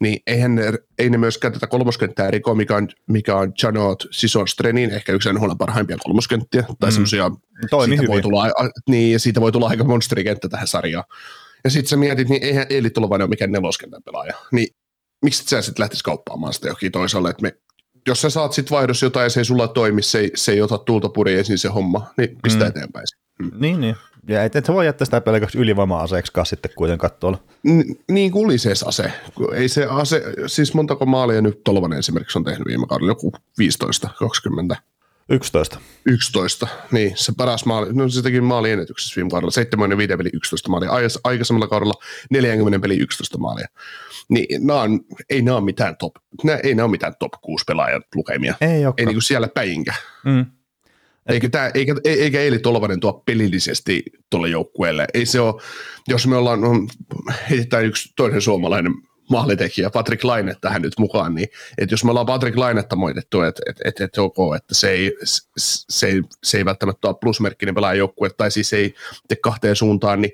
niin 0.00 0.20
eihän 0.26 0.54
ne, 0.54 0.72
ei 0.98 1.10
ne 1.10 1.18
myöskään 1.18 1.52
tätä 1.52 1.66
kolmoskenttää 1.66 2.30
riko, 2.30 2.54
mikä 2.54 2.76
on, 2.76 2.88
mikä 3.08 3.36
on 3.36 3.52
Janot 3.62 4.06
Sison 4.10 4.48
Strenin, 4.48 4.90
ehkä 4.90 5.12
yksi 5.12 5.32
NHL 5.32 5.52
parhaimpia 5.58 5.96
kolmoskenttiä, 6.04 6.62
tai 6.80 6.90
mm. 6.90 6.92
semmoisia, 6.92 7.30
siitä 7.60 7.86
hyvin. 7.86 8.08
voi 8.08 8.22
tulla, 8.22 8.44
niin, 8.88 9.12
ja 9.12 9.18
siitä 9.18 9.40
voi 9.40 9.52
tulla 9.52 9.68
aika 9.68 9.84
monsterikenttä 9.84 10.48
tähän 10.48 10.66
sarjaan. 10.66 11.04
Ja 11.64 11.70
sitten 11.70 11.88
sä 11.88 11.96
mietit, 11.96 12.28
niin 12.28 12.42
eihän 12.42 12.66
Eeli 12.70 12.90
Tolvainen 12.90 13.24
ole 13.24 13.30
mikään 13.30 13.52
neloskentän 13.52 14.02
pelaaja, 14.02 14.34
niin 14.52 14.68
miksi 15.24 15.44
sä 15.44 15.62
sitten 15.62 15.82
lähtisi 15.82 16.04
kauppaamaan 16.04 16.52
sitä 16.52 16.66
johonkin 16.68 16.92
toisaalle, 16.92 17.30
että 17.30 17.42
me, 17.42 17.56
jos 18.06 18.20
sä 18.22 18.30
saat 18.30 18.52
sitten 18.52 18.76
vaihdossa 18.76 19.06
jotain 19.06 19.24
ja 19.24 19.30
se 19.30 19.40
ei 19.40 19.44
sulla 19.44 19.68
toimi, 19.68 20.02
se 20.02 20.18
ei, 20.18 20.30
se 20.34 20.52
ei 20.52 20.62
ota 20.62 20.78
puriin 21.14 21.38
esiin 21.38 21.58
se 21.58 21.68
homma, 21.68 22.06
niin 22.16 22.36
pistä 22.42 22.58
Mm. 22.58 22.64
mm. 22.64 22.68
eteenpäin. 22.70 23.06
se. 23.06 23.16
Niin, 23.58 23.80
niin. 23.80 23.96
Ja 24.28 24.44
et, 24.44 24.56
et 24.56 24.68
voi 24.68 24.86
jättää 24.86 25.04
sitä 25.04 25.20
pelkäksi 25.20 25.58
ylivoima-aseeksikaan 25.58 26.46
sitten 26.46 26.70
kuitenkaan 26.76 27.10
tuolla. 27.20 27.38
N- 27.68 27.94
niin 28.10 28.32
kuin 28.32 28.44
oli 28.44 28.58
se 28.58 28.72
ase. 28.86 29.12
Ei 29.54 29.68
se 29.68 29.86
ase, 29.90 30.22
siis 30.46 30.74
montako 30.74 31.06
maalia 31.06 31.40
nyt 31.40 31.64
Tolvanen 31.64 31.98
esimerkiksi 31.98 32.38
on 32.38 32.44
tehnyt 32.44 32.66
viime 32.66 32.86
kaudella, 32.86 33.10
joku 33.10 33.32
15, 33.58 34.08
20, 34.18 34.76
11. 35.28 35.80
11. 36.06 36.68
Niin, 36.92 37.12
se 37.16 37.32
paras 37.36 37.64
maali, 37.64 37.92
no 37.92 38.08
se 38.08 38.22
teki 38.22 38.40
maali 38.40 38.70
ennätyksessä 38.70 39.16
viime 39.16 39.30
kaudella, 39.30 39.50
75 39.50 40.16
peli 40.16 40.30
11 40.32 40.70
maalia, 40.70 40.90
Ais- 40.90 41.20
aikaisemmalla 41.24 41.66
kaudella 41.68 41.94
40 42.30 42.78
peli 42.82 42.96
11 42.96 43.38
maalia. 43.38 43.66
Niin, 44.28 44.66
nää 44.66 44.80
on, 44.80 45.00
ei 45.30 45.42
nämä 45.42 45.56
ole 45.56 45.64
mitään 45.64 45.96
top, 45.96 46.16
nää, 46.44 46.56
ei 46.62 46.74
nämä 46.74 46.84
ole 46.84 46.90
mitään 46.90 47.14
top 47.18 47.32
6 47.42 47.64
pelaajan 47.66 48.02
lukemia. 48.14 48.54
Ei 48.60 48.68
Ei 48.68 48.86
olekaan. 48.86 49.06
niinku 49.06 49.20
siellä 49.20 49.48
päinkä. 49.48 49.94
Mm. 50.24 50.46
Eikä, 51.28 51.48
tää, 51.48 51.70
eikä, 51.74 51.94
ei- 52.04 52.20
eikä 52.22 52.40
Eeli 52.40 52.58
Tolvanen 52.58 53.00
tuo 53.00 53.12
pelillisesti 53.26 54.02
tuolle 54.30 54.48
joukkueelle. 54.48 55.06
Ei 55.14 55.26
se 55.26 55.40
ole, 55.40 55.62
jos 56.08 56.26
me 56.26 56.36
ollaan, 56.36 56.60
no, 56.60 56.70
heitetään 57.50 57.84
yksi 57.84 58.12
toinen 58.16 58.42
suomalainen 58.42 58.92
maalitekijä, 59.30 59.90
Patrick 59.90 60.24
Laine 60.24 60.56
tähän 60.60 60.82
nyt 60.82 60.98
mukaan, 60.98 61.34
niin 61.34 61.48
että 61.78 61.92
jos 61.92 62.04
me 62.04 62.10
ollaan 62.10 62.26
Patrick 62.26 62.58
Lainetta 62.58 62.96
moitettu, 62.96 63.40
että 63.40 63.62
et, 63.66 63.76
et, 63.84 64.00
et, 64.00 64.18
ok, 64.18 64.36
että 64.56 64.74
se 64.74 64.90
ei, 64.90 65.16
se, 65.56 66.06
ei, 66.06 66.22
se 66.44 66.58
ei 66.58 66.64
välttämättä 66.64 67.08
ole 67.08 67.16
plusmerkkinen 67.20 67.74
pelaajoukkue, 67.74 68.30
tai 68.30 68.50
siis 68.50 68.72
ei 68.72 68.94
tee 69.28 69.38
kahteen 69.42 69.76
suuntaan, 69.76 70.20
niin 70.20 70.32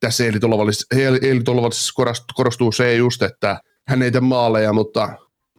tässä 0.00 0.24
Eeli 0.24 1.42
Tolvallisessa 1.44 1.92
korostuu, 1.96 2.26
korostuu 2.34 2.72
se 2.72 2.94
just, 2.94 3.22
että 3.22 3.60
hän 3.88 4.02
ei 4.02 4.10
tee 4.10 4.20
maaleja, 4.20 4.72
mutta, 4.72 5.08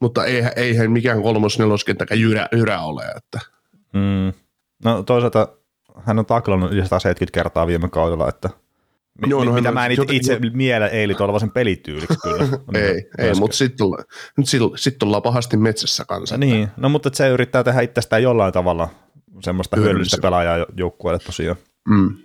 mutta 0.02 0.26
eihän, 0.26 0.52
eihän 0.56 0.92
mikään 0.92 1.22
kolmos 1.22 1.60
neloskenttäkään 1.60 2.20
jyrä, 2.20 2.48
jyrä 2.52 2.82
ole, 2.82 3.04
että 3.06 3.40
Mm. 3.96 4.34
No 4.84 5.04
toisaalta 5.04 5.48
hän 6.04 6.20
on 6.20 6.26
taklannut 6.26 6.72
yli 6.72 6.82
170 6.82 7.34
kertaa 7.34 7.68
viime 7.68 7.90
kaudella, 7.90 8.30
että 8.30 8.50
Joo, 9.28 9.44
no 9.44 9.54
mitä 9.54 9.72
mä 9.72 9.86
en 9.86 9.92
itse, 9.92 10.02
jotenkin- 10.02 10.18
itse 10.18 10.40
miele 10.54 10.86
Eili 10.88 11.16
Tolvasen 11.16 11.52
pelityyliksi 11.52 12.18
kyllä. 12.24 12.48
Ei, 12.82 13.10
ei 13.18 13.34
mutta 13.40 13.58
sitten 13.58 13.88
nyt 14.38 14.48
sil- 14.52 14.76
sit 14.78 15.04
ollaan 15.04 15.24
pahasti 15.24 15.58
metsässä 15.58 16.06
kanssa. 16.06 16.38
Niin, 16.38 16.68
no 16.78 16.90
mutta 16.90 17.10
se 17.14 17.30
yrittää 17.30 17.64
tehdä 17.64 17.82
itsestään 17.82 18.24
jollain 18.24 18.54
tavalla 18.54 18.90
semmoista 19.44 19.78
hyödyllistä 19.78 20.18
pelaajaa 20.22 20.58
jo- 20.58 20.66
joukkueelle 20.78 21.20
tosiaan. 21.26 21.58
Mm. 21.90 22.16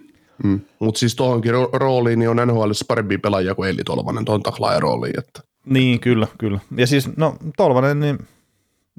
Mm. 0.45 0.61
Mutta 0.79 0.99
siis 0.99 1.17
tuohonkin 1.17 1.53
ro- 1.53 1.71
rooliin 1.73 2.19
niin 2.19 2.29
on 2.29 2.37
NHL 2.49 2.71
parempia 2.89 3.19
pelaajia 3.19 3.55
kuin 3.55 3.71
Eli 3.71 3.85
Tolvanen 3.85 4.25
tuohon 4.25 4.43
taklaajan 4.43 4.83
rooliin. 4.83 5.19
Että. 5.19 5.41
Niin, 5.67 6.01
kyllä, 6.01 6.27
kyllä. 6.39 6.61
Ja 6.77 6.87
siis, 6.87 7.17
no 7.17 7.37
Tolvanen, 7.57 8.01
niin 8.01 8.19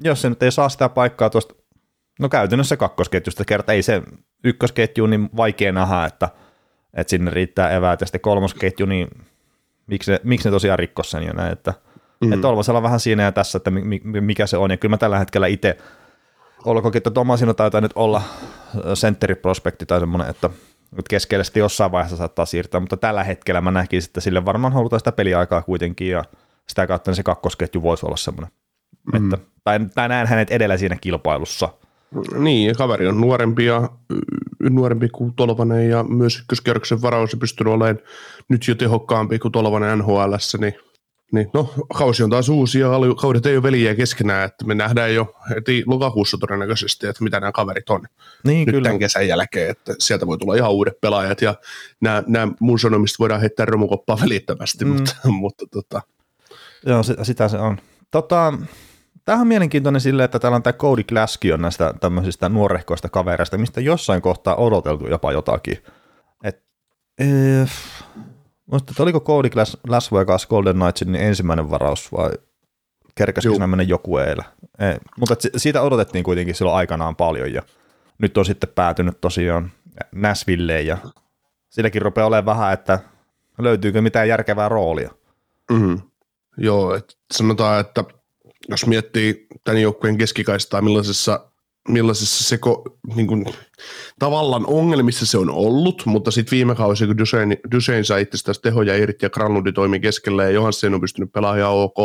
jos 0.04 0.22
se 0.22 0.28
nyt 0.28 0.42
ei 0.42 0.52
saa 0.52 0.68
sitä 0.68 0.88
paikkaa 0.88 1.30
tuosta, 1.30 1.54
no 2.20 2.28
käytännössä 2.28 2.76
kakkosketjusta 2.76 3.44
kertaa, 3.44 3.74
ei 3.74 3.82
se 3.82 4.02
ykkösketju 4.44 5.06
niin 5.06 5.30
vaikea 5.36 5.72
nähdä, 5.72 6.04
että, 6.04 6.28
että 6.94 7.10
sinne 7.10 7.30
riittää 7.30 7.70
eväät, 7.70 8.00
ja 8.00 8.06
sitten 8.06 8.20
kolmosketju, 8.20 8.86
niin 8.86 9.08
miksi 9.86 10.12
ne, 10.12 10.20
miksi 10.24 10.48
ne 10.48 10.52
tosiaan 10.52 10.78
rikkos 10.78 11.10
sen 11.10 11.26
jo 11.26 11.32
näin, 11.32 11.52
että, 11.52 11.74
mm. 12.24 12.32
että 12.32 12.48
Olvasella 12.48 12.82
vähän 12.82 13.00
siinä 13.00 13.22
ja 13.22 13.32
tässä, 13.32 13.56
että 13.56 13.70
mikä 14.20 14.46
se 14.46 14.56
on, 14.56 14.70
ja 14.70 14.76
kyllä 14.76 14.92
mä 14.92 14.98
tällä 14.98 15.18
hetkellä 15.18 15.46
itse, 15.46 15.78
olkoonkin, 16.64 16.98
että 16.98 17.10
Tomasino 17.10 17.54
taitaa 17.54 17.80
nyt 17.80 17.92
olla 17.94 18.22
sentteriprospekti 18.94 19.86
tai 19.86 20.00
semmoinen, 20.00 20.30
että 20.30 20.50
keskelle 21.08 21.44
sitten 21.44 21.60
jossain 21.60 21.92
vaiheessa 21.92 22.16
saattaa 22.16 22.46
siirtää, 22.46 22.80
mutta 22.80 22.96
tällä 22.96 23.24
hetkellä 23.24 23.60
mä 23.60 23.70
näkisin, 23.70 24.08
että 24.08 24.20
sille 24.20 24.44
varmaan 24.44 24.72
halutaan 24.72 25.00
sitä 25.00 25.12
peliaikaa 25.12 25.62
kuitenkin, 25.62 26.08
ja 26.08 26.24
sitä 26.68 26.86
kautta 26.86 27.10
niin 27.10 27.16
se 27.16 27.22
kakkosketju 27.22 27.82
voisi 27.82 28.06
olla 28.06 28.16
semmoinen. 28.16 28.52
Mm. 29.12 29.24
Että, 29.24 29.46
tai, 29.64 29.80
tai 29.94 30.08
näen 30.08 30.26
hänet 30.26 30.50
edellä 30.50 30.76
siinä 30.76 30.96
kilpailussa. 31.00 31.68
Niin, 32.38 32.68
ja 32.68 32.74
kaveri 32.74 33.06
on 33.06 33.20
nuorempi, 33.20 33.64
ja, 33.64 33.88
nuorempi 34.70 35.08
kuin 35.08 35.34
Tolvanen 35.34 35.88
ja 35.88 36.04
myös 36.04 36.38
ykköskierroksen 36.38 37.02
varaus 37.02 37.36
pystynyt 37.40 37.72
olemaan 37.72 37.98
nyt 38.48 38.68
jo 38.68 38.74
tehokkaampi 38.74 39.38
kuin 39.38 39.52
Tolvanen 39.52 39.98
NHL, 39.98 40.34
niin, 40.60 40.74
niin 41.32 41.50
no, 41.54 41.74
kausi 41.94 42.22
on 42.22 42.30
taas 42.30 42.48
uusi 42.48 42.78
ja 42.78 42.90
kaudet 43.20 43.46
ei 43.46 43.56
ole 43.56 43.62
veljiä 43.62 43.94
keskenään, 43.94 44.44
että 44.44 44.64
me 44.64 44.74
nähdään 44.74 45.14
jo 45.14 45.34
heti 45.50 45.82
lokakuussa 45.86 46.38
todennäköisesti, 46.38 47.06
että 47.06 47.24
mitä 47.24 47.40
nämä 47.40 47.52
kaverit 47.52 47.90
on 47.90 48.02
niin, 48.44 48.66
nyt 48.66 48.74
kyllä. 48.74 48.86
tämän 48.86 48.98
kesän 48.98 49.28
jälkeen, 49.28 49.70
että 49.70 49.94
sieltä 49.98 50.26
voi 50.26 50.38
tulla 50.38 50.54
ihan 50.54 50.72
uudet 50.72 51.00
pelaajat 51.00 51.42
ja 51.42 51.54
nämä, 52.00 52.22
nämä 52.26 52.52
mun 52.60 52.78
sanomista 52.78 53.16
voidaan 53.18 53.40
heittää 53.40 53.66
romukoppaa 53.66 54.18
välittömästi, 54.20 54.84
mm. 54.84 54.90
mutta, 54.90 55.16
mutta 55.42 55.64
tota. 55.72 56.02
Joo, 56.86 57.02
sitä 57.02 57.48
se 57.48 57.58
on. 57.58 57.78
Tota, 58.10 58.52
Tämähän 59.24 59.40
on 59.42 59.48
mielenkiintoinen 59.48 60.00
silleen, 60.00 60.24
että 60.24 60.38
täällä 60.38 60.56
on 60.56 60.62
tämä 60.62 60.72
Cody 60.72 61.04
Glaski 61.04 61.52
on 61.52 61.62
näistä 61.62 61.94
tämmöisistä 62.00 62.48
nuorehkoista 62.48 63.08
kavereista, 63.08 63.58
mistä 63.58 63.80
jossain 63.80 64.22
kohtaa 64.22 64.56
odoteltu 64.56 65.08
jopa 65.08 65.32
jotakin. 65.32 65.78
Et, 66.44 66.62
ee, 67.18 67.66
muista, 68.66 68.90
että 68.90 69.02
oliko 69.02 69.20
Cody 69.20 69.50
Glass, 69.50 69.76
Las 69.88 70.12
Vegas 70.12 70.46
Golden 70.46 70.76
Knightsin 70.76 71.12
niin 71.12 71.24
ensimmäinen 71.24 71.70
varaus 71.70 72.12
vai 72.12 72.30
kerkäsikö 73.14 73.54
sinä 73.54 73.66
mennä 73.66 73.82
joku 73.82 74.18
eilen? 74.18 74.44
E, 74.78 74.84
mutta 75.18 75.34
siitä 75.56 75.82
odotettiin 75.82 76.24
kuitenkin 76.24 76.54
silloin 76.54 76.76
aikanaan 76.76 77.16
paljon 77.16 77.52
ja 77.52 77.62
nyt 78.18 78.38
on 78.38 78.44
sitten 78.44 78.70
päätynyt 78.74 79.20
tosiaan 79.20 79.72
Nashvilleen 80.12 80.86
ja 80.86 80.96
silläkin 81.68 82.02
rupeaa 82.02 82.26
olemaan 82.26 82.56
vähän, 82.56 82.72
että 82.72 82.98
löytyykö 83.58 84.02
mitään 84.02 84.28
järkevää 84.28 84.68
roolia. 84.68 85.10
Mm-hmm. 85.70 86.00
Joo, 86.56 86.94
että 86.94 87.14
sanotaan, 87.32 87.80
että 87.80 88.04
jos 88.68 88.86
miettii 88.86 89.46
tämän 89.64 89.82
joukkueen 89.82 90.18
keskikaistaa, 90.18 90.82
millaisessa, 90.82 91.50
millaisessa 91.88 92.44
seko, 92.44 92.98
niin 93.14 93.26
kuin, 93.26 93.46
tavallaan 94.18 94.66
ongelmissa 94.66 95.26
se 95.26 95.38
on 95.38 95.50
ollut, 95.50 96.02
mutta 96.06 96.30
sitten 96.30 96.56
viime 96.56 96.74
kausi, 96.74 97.06
kun 97.06 97.18
Dusein, 97.18 97.56
Dusein 97.74 98.04
sai 98.04 98.22
itse 98.22 98.52
tehoja 98.62 98.96
irti 98.96 99.26
ja 99.26 99.30
Granludi 99.30 99.72
toimi 99.72 100.00
keskellä 100.00 100.44
ja 100.44 100.50
Johansson 100.50 100.94
on 100.94 101.00
pystynyt 101.00 101.32
pelaamaan 101.32 101.72
ok, 101.72 101.96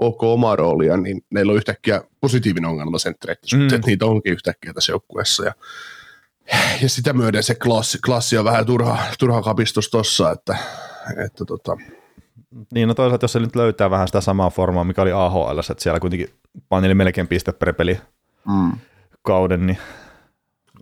ok 0.00 0.22
omaa 0.22 0.56
roolia, 0.56 0.96
niin 0.96 1.24
meillä 1.30 1.50
on 1.50 1.56
yhtäkkiä 1.56 2.02
positiivinen 2.20 2.70
ongelma 2.70 2.98
senttereiden 2.98 3.58
mm. 3.58 3.64
että 3.64 3.86
niitä 3.86 4.06
onkin 4.06 4.32
yhtäkkiä 4.32 4.72
tässä 4.72 4.92
joukkueessa. 4.92 5.44
Ja, 5.44 5.54
ja 6.82 6.88
sitä 6.88 7.12
myöden 7.12 7.42
se 7.42 7.54
klassi, 7.54 7.98
klassi 7.98 8.38
on 8.38 8.44
vähän 8.44 8.66
turha, 8.66 8.98
turha 9.18 9.42
kapistus 9.42 9.90
tossa, 9.90 10.30
että, 10.30 10.56
että 11.26 11.44
tota, 11.44 11.76
niin, 12.74 12.88
no 12.88 12.94
toisaalta 12.94 13.24
jos 13.24 13.32
se 13.32 13.40
nyt 13.40 13.56
löytää 13.56 13.90
vähän 13.90 14.08
sitä 14.08 14.20
samaa 14.20 14.50
formaa, 14.50 14.84
mikä 14.84 15.02
oli 15.02 15.12
AHL, 15.12 15.58
että 15.58 15.82
siellä 15.82 16.00
kuitenkin 16.00 16.28
paineli 16.68 16.94
melkein 16.94 17.28
piste 17.28 17.52
per 17.52 17.72
peli 17.72 18.00
mm. 18.48 18.72
kauden, 19.22 19.66
niin 19.66 19.78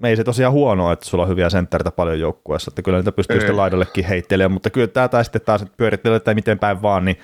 ei 0.03 0.17
se 0.17 0.25
tosiaan 0.25 0.53
huono, 0.53 0.93
että 0.93 1.07
sulla 1.07 1.25
on 1.25 1.31
hyviä 1.31 1.51
sentteritä 1.51 1.91
paljon 1.91 2.21
joukkueessa, 2.21 2.71
että 2.71 2.83
kyllä 2.83 2.99
niitä 2.99 3.13
pystyy 3.13 3.41
sitten 3.41 3.57
laidallekin 3.57 4.05
heittelemään, 4.05 4.53
mutta 4.53 4.71
kyllä 4.71 4.87
tämä 4.87 5.09
tai 5.09 5.25
sitten 5.25 5.43
taas 5.45 5.65
pyörittelee 5.77 6.21
tai 6.21 6.35
miten 6.35 6.59
päin 6.59 6.83
vaan, 6.83 7.05
niin 7.05 7.17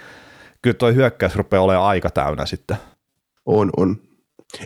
kyllä 0.62 0.74
tuo 0.74 0.92
hyökkäys 0.92 1.36
rupeaa 1.36 1.62
olemaan 1.62 1.88
aika 1.88 2.10
täynnä 2.10 2.46
sitten. 2.46 2.76
On, 3.46 3.70
on. 3.76 3.96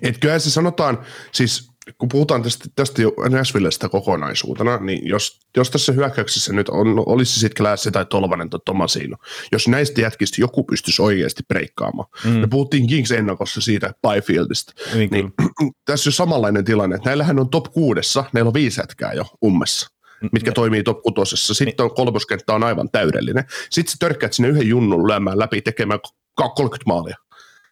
Et 0.02 0.18
kyllä 0.18 0.38
se 0.38 0.50
sanotaan, 0.50 0.98
siis 1.32 1.71
kun 1.98 2.08
puhutaan 2.08 2.42
tästä, 2.42 2.64
tästä 2.76 3.02
Nashvillestä 3.30 3.88
kokonaisuutena, 3.88 4.76
niin 4.76 5.08
jos, 5.08 5.40
jos 5.56 5.70
tässä 5.70 5.92
hyökkäyksessä 5.92 6.52
nyt 6.52 6.68
on, 6.68 7.02
olisi 7.06 7.40
sitten 7.40 7.64
Klassi 7.64 7.90
tai 7.90 8.06
Tolvanen 8.06 8.50
tai 8.50 8.60
Tomasino, 8.64 9.16
jos 9.52 9.68
näistä 9.68 10.00
jätkistä 10.00 10.40
joku 10.40 10.64
pystyisi 10.64 11.02
oikeasti 11.02 11.42
breikkaamaan. 11.48 12.08
Mm. 12.24 12.30
Me 12.30 12.46
puhuttiin 12.46 12.86
Kings 12.86 13.10
ennakossa 13.10 13.60
siitä 13.60 13.94
Byfieldista. 14.08 14.72
Niin, 14.94 15.10
niin 15.10 15.32
tässä 15.86 16.08
on 16.08 16.12
samanlainen 16.12 16.64
tilanne, 16.64 16.96
että 16.96 17.10
näillähän 17.10 17.38
on 17.38 17.50
top 17.50 17.64
kuudessa, 17.64 18.24
neillä 18.32 18.48
on 18.48 18.54
viisi 18.54 18.80
jätkää 18.80 19.12
jo 19.12 19.24
ummessa 19.44 19.88
mitkä 20.32 20.50
ne. 20.50 20.54
toimii 20.54 20.82
top 20.82 21.02
kutosessa. 21.02 21.54
Sitten 21.54 21.84
on 21.84 21.94
kolmoskenttä 21.94 22.54
on 22.54 22.64
aivan 22.64 22.90
täydellinen. 22.90 23.44
Sitten 23.70 23.92
sä 23.92 23.96
törkkäät 24.00 24.32
sinne 24.32 24.48
yhden 24.48 24.68
junnun 24.68 25.08
lyömään 25.08 25.38
läpi 25.38 25.62
tekemään 25.62 26.00
30 26.34 26.82
maalia. 26.86 27.16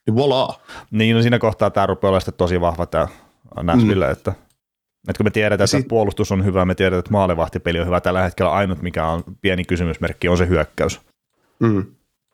Niin 0.06 0.16
voilà. 0.16 0.60
Niin, 0.90 1.16
no 1.16 1.22
siinä 1.22 1.38
kohtaa 1.38 1.70
tämä 1.70 1.86
rupeaa 1.86 2.10
olemaan 2.10 2.34
tosi 2.36 2.60
vahva 2.60 2.86
tämä 2.86 3.08
Nashville, 3.62 4.06
mm. 4.06 4.12
että, 4.12 4.30
että 5.08 5.18
kun 5.18 5.26
me 5.26 5.30
tiedetään, 5.30 5.64
että 5.64 5.76
sit... 5.76 5.88
puolustus 5.88 6.32
on 6.32 6.44
hyvä, 6.44 6.64
me 6.64 6.74
tiedetään, 6.74 6.98
että 6.98 7.12
maalevahtipeli 7.12 7.80
on 7.80 7.86
hyvä, 7.86 8.00
tällä 8.00 8.22
hetkellä 8.22 8.52
ainut, 8.52 8.82
mikä 8.82 9.06
on 9.06 9.22
pieni 9.40 9.64
kysymysmerkki, 9.64 10.28
on 10.28 10.38
se 10.38 10.48
hyökkäys. 10.48 11.00
Mm. 11.60 11.86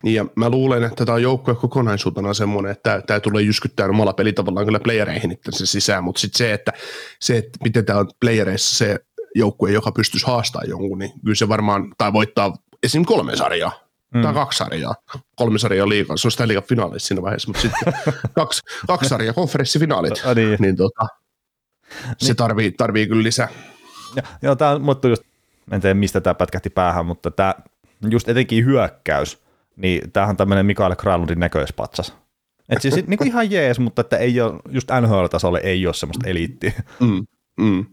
Ja 0.04 0.26
mä 0.34 0.50
luulen, 0.50 0.84
että 0.84 1.04
tämä 1.04 1.14
on 1.14 1.22
joukkue 1.22 1.54
kokonaisuutena 1.54 2.34
semmoinen, 2.34 2.72
että 2.72 3.02
tämä 3.06 3.20
tulee 3.20 3.42
jyskyttää 3.42 3.88
omalla 3.88 4.12
pelitavallaan 4.12 4.66
kyllä 4.66 4.80
playereihin 4.80 5.38
se 5.50 5.66
sisään, 5.66 6.04
mutta 6.04 6.20
sitten 6.20 6.38
se, 6.38 6.52
että, 6.52 6.72
se, 7.20 7.36
että 7.36 7.58
miten 7.64 7.84
tämä 7.84 7.98
on 7.98 8.10
playereissa 8.20 8.76
se 8.76 8.98
joukkue, 9.34 9.72
joka 9.72 9.92
pystyisi 9.92 10.26
haastamaan 10.26 10.68
jonkun, 10.68 10.98
niin 10.98 11.12
kyllä 11.24 11.34
se 11.34 11.48
varmaan, 11.48 11.94
tai 11.98 12.12
voittaa 12.12 12.54
esim. 12.82 13.04
kolme 13.04 13.36
sarjaa, 13.36 13.85
mm. 14.16 14.22
tai 14.22 14.34
kaksi 14.34 14.58
sarjaa, 14.58 14.94
kolme 15.36 15.58
sarjaa 15.58 15.88
liikaa, 15.88 16.16
se 16.16 16.26
on 16.26 16.32
sitä 16.32 16.48
liikan 16.48 16.62
finaalissa 16.68 17.08
siinä 17.08 17.22
vaiheessa, 17.22 17.48
mutta 17.48 17.62
sitten 17.62 17.92
kaksi, 18.38 18.62
kaksi 18.86 19.08
sarjaa, 19.08 19.34
konferenssifinaalit, 19.34 20.22
A, 20.26 20.34
niin. 20.34 20.56
niin 20.60 20.76
tota, 20.76 21.06
se 22.18 22.26
niin. 22.26 22.36
tarvii, 22.36 22.72
tarvii 22.72 23.06
kyllä 23.06 23.22
lisää. 23.22 23.48
Ja, 24.16 24.22
joo, 24.42 24.56
tämä 24.56 24.78
mutta 24.78 25.08
just, 25.08 25.22
en 25.70 25.80
tiedä 25.80 25.94
mistä 25.94 26.20
tämä 26.20 26.34
pätkähti 26.34 26.70
päähän, 26.70 27.06
mutta 27.06 27.30
tämä 27.30 27.54
just 28.10 28.28
etenkin 28.28 28.64
hyökkäys, 28.64 29.38
niin 29.76 30.12
tämähän 30.12 30.32
on 30.32 30.36
tämmöinen 30.36 30.66
Mikael 30.66 30.96
Kralundin 30.96 31.40
näköispatsas. 31.40 32.14
Et 32.68 32.82
siis 32.82 32.94
niin 32.94 33.18
kuin 33.18 33.28
ihan 33.28 33.50
jees, 33.50 33.78
mutta 33.78 34.00
että 34.00 34.16
ei 34.16 34.40
ole, 34.40 34.60
just 34.68 34.88
NHL-tasolle 35.00 35.60
ei 35.62 35.86
ole 35.86 35.94
semmoista 35.94 36.28
eliittiä. 36.28 36.72
Mm, 37.00 37.26
mm. 37.60 37.86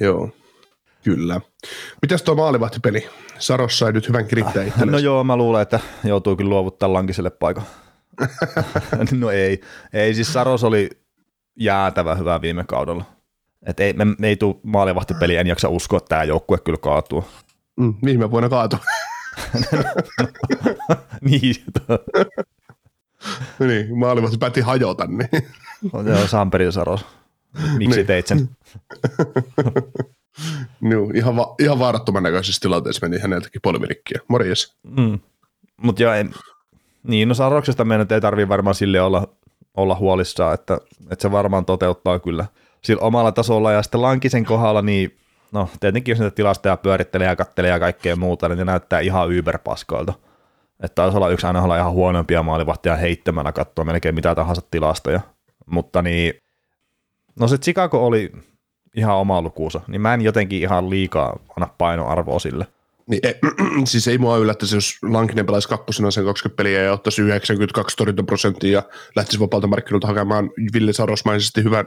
Joo. 0.00 0.30
Kyllä. 1.06 1.40
Mitäs 2.02 2.22
tuo 2.22 2.34
maalivahtipeli? 2.34 3.08
Saros 3.38 3.78
sai 3.78 3.92
nyt 3.92 4.08
hyvän 4.08 4.26
kirittää 4.26 4.62
ah, 4.62 4.84
No 4.86 4.98
joo, 4.98 5.24
mä 5.24 5.36
luulen, 5.36 5.62
että 5.62 5.80
joutuu 6.04 6.36
kyllä 6.36 6.48
luovuttaa 6.48 6.92
lankiselle 6.92 7.30
paikan. 7.30 7.64
no 9.20 9.30
ei. 9.30 9.60
Ei, 9.92 10.14
siis 10.14 10.32
Saros 10.32 10.64
oli 10.64 10.90
jäätävä 11.56 12.14
hyvä 12.14 12.40
viime 12.40 12.64
kaudella. 12.64 13.04
Et 13.66 13.80
ei, 13.80 13.92
me, 13.92 14.04
me 14.04 14.28
ei 14.28 14.36
tule 14.36 14.56
maalivahtipeliä, 14.62 15.40
en 15.40 15.46
jaksa 15.46 15.68
uskoa, 15.68 15.96
että 15.96 16.08
tämä 16.08 16.24
joukkue 16.24 16.58
kyllä 16.58 16.78
kaatuu. 16.78 17.24
Mm, 17.76 17.94
viime 18.04 18.30
vuonna 18.30 18.48
kaatui. 18.48 18.78
niin. 21.30 21.56
niin, 23.58 23.98
maalivahti 23.98 24.38
päätti 24.38 24.60
hajota. 24.60 25.06
Niin. 25.06 25.28
Joo, 26.06 26.26
Samperi 26.26 26.72
Saros. 26.72 27.06
Miksi 27.78 27.96
niin. 27.96 28.06
teit 28.06 28.26
sen? 28.26 28.48
no, 30.80 31.10
ihan, 31.14 31.36
va- 31.36 31.54
ihan 31.58 31.78
vaarattoman 31.78 32.22
näköisessä 32.22 32.60
tilanteessa 32.60 33.08
meni 33.08 33.20
häneltäkin 33.20 33.62
polvirikkiä. 33.62 34.20
Morjes. 34.28 34.76
Mm. 34.96 35.18
Mutta 35.82 36.02
joo, 36.02 36.12
en, 36.12 36.34
niin, 37.02 37.28
no 37.28 37.34
Saroksesta 37.34 37.84
meidän 37.84 38.06
ei 38.10 38.20
tarvitse 38.20 38.48
varmaan 38.48 38.74
sille 38.74 39.00
olla, 39.00 39.28
olla 39.76 39.94
huolissaan, 39.94 40.54
että, 40.54 40.78
että 41.10 41.22
se 41.22 41.30
varmaan 41.30 41.64
toteuttaa 41.64 42.18
kyllä 42.18 42.46
sillä 42.84 43.02
omalla 43.02 43.32
tasolla. 43.32 43.72
Ja 43.72 43.82
sitten 43.82 44.02
Lankisen 44.02 44.44
kohdalla, 44.44 44.82
niin 44.82 45.16
no 45.52 45.68
tietenkin 45.80 46.12
jos 46.12 46.18
niitä 46.18 46.34
tilastoja 46.34 46.76
pyörittelee 46.76 47.26
ja 47.26 47.36
kattelee 47.36 47.70
ja 47.70 47.80
kaikkea 47.80 48.16
muuta, 48.16 48.48
niin 48.48 48.58
ne 48.58 48.64
näyttää 48.64 49.00
ihan 49.00 49.32
yberpaskoilta. 49.32 50.14
Että 50.82 50.94
taisi 50.94 51.16
olla 51.16 51.28
yksi 51.28 51.46
aina 51.46 51.76
ihan 51.76 51.92
huonompia 51.92 52.42
maalivahtia 52.42 52.96
heittämällä 52.96 53.52
katsoa 53.52 53.84
melkein 53.84 54.14
mitä 54.14 54.34
tahansa 54.34 54.62
tilastoja. 54.70 55.20
Mutta 55.66 56.02
niin, 56.02 56.34
no 57.40 57.48
se 57.48 57.58
Chicago 57.58 58.06
oli 58.06 58.32
ihan 58.96 59.16
oma 59.16 59.42
lukuunsa, 59.42 59.80
niin 59.86 60.00
mä 60.00 60.14
en 60.14 60.20
jotenkin 60.20 60.60
ihan 60.60 60.90
liikaa 60.90 61.38
anna 61.56 61.68
painoarvoa 61.78 62.38
sille. 62.38 62.66
Niin, 63.06 63.20
ei, 63.22 63.34
siis 63.84 64.08
ei 64.08 64.18
mua 64.18 64.36
yllättäisi, 64.36 64.76
jos 64.76 64.98
Lankinen 65.02 65.46
pelaisi 65.46 65.68
kakkosena 65.68 66.10
sen 66.10 66.24
20 66.24 66.56
peliä 66.56 66.82
ja 66.82 66.92
ottaisi 66.92 67.22
92 67.22 67.96
torjuntaprosenttia 67.96 68.70
ja 68.72 68.82
lähtisi 69.16 69.40
vapaalta 69.40 69.66
markkinoilta 69.66 70.06
hakemaan 70.06 70.50
Ville 70.72 70.92
Sarosmaisesti 70.92 71.64
hyvän, 71.64 71.86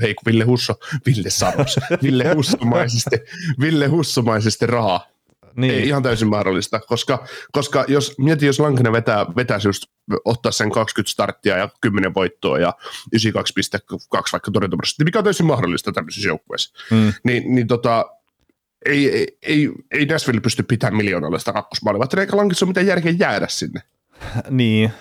ei 0.00 0.14
Ville 0.26 0.44
Husso, 0.44 0.74
Ville 1.06 1.30
Saros, 1.30 1.80
Ville 2.02 2.34
Hussomaisesti, 2.34 3.16
Ville 3.60 3.86
Hussomaisesti 3.86 4.66
rahaa. 4.66 5.15
Niin. 5.56 5.74
Ei 5.74 5.88
ihan 5.88 6.02
täysin 6.02 6.28
mahdollista, 6.28 6.80
koska, 6.80 7.26
koska 7.52 7.84
jos 7.88 8.14
mieti, 8.18 8.46
jos 8.46 8.60
Lankinen 8.60 8.92
vetää, 8.92 9.26
vetäisi 9.36 9.68
just 9.68 9.84
ottaa 10.24 10.52
sen 10.52 10.70
20 10.70 11.12
starttia 11.12 11.56
ja 11.56 11.68
10 11.80 12.14
voittoa 12.14 12.58
ja 12.58 12.72
92,2 13.16 13.20
vaikka 14.32 14.50
torjuntaprosenttia, 14.50 15.04
mikä 15.04 15.18
on 15.18 15.24
täysin 15.24 15.46
mahdollista 15.46 15.92
tämmöisessä 15.92 16.28
joukkueessa, 16.28 16.78
mm. 16.90 17.12
niin, 17.24 17.54
niin 17.54 17.66
tota, 17.66 18.04
ei, 18.86 19.10
ei, 19.10 19.38
ei, 19.42 19.70
ei 19.90 20.06
Nashville 20.06 20.40
pysty 20.40 20.62
pitämään 20.62 20.96
miljoonalla 20.96 21.38
sitä 21.38 21.52
kakkosmaalia, 21.52 22.20
eikä 22.20 22.36
Lankissa 22.36 22.64
ole 22.64 22.70
mitään 22.70 22.86
järkeä 22.86 23.14
jäädä 23.18 23.46
sinne. 23.48 23.82
niin, 24.50 24.92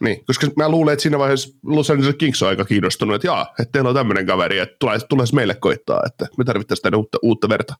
niin, 0.00 0.24
koska 0.26 0.46
mä 0.56 0.68
luulen, 0.68 0.92
että 0.92 1.02
siinä 1.02 1.18
vaiheessa 1.18 1.58
Los 1.64 1.90
Angeles 1.90 2.14
Kings 2.14 2.42
on 2.42 2.48
aika 2.48 2.64
kiinnostunut, 2.64 3.14
että 3.14 3.26
jaa, 3.26 3.54
että 3.58 3.72
teillä 3.72 3.88
on 3.88 3.94
tämmöinen 3.94 4.26
kaveri, 4.26 4.58
että 4.58 4.76
tulee, 4.78 4.98
tulee 5.08 5.26
meille 5.32 5.54
koittaa, 5.54 6.02
että 6.06 6.26
me 6.38 6.44
tarvittaisiin 6.44 6.82
tänne 6.82 6.96
uutta, 6.96 7.18
uutta 7.22 7.48
verta. 7.48 7.74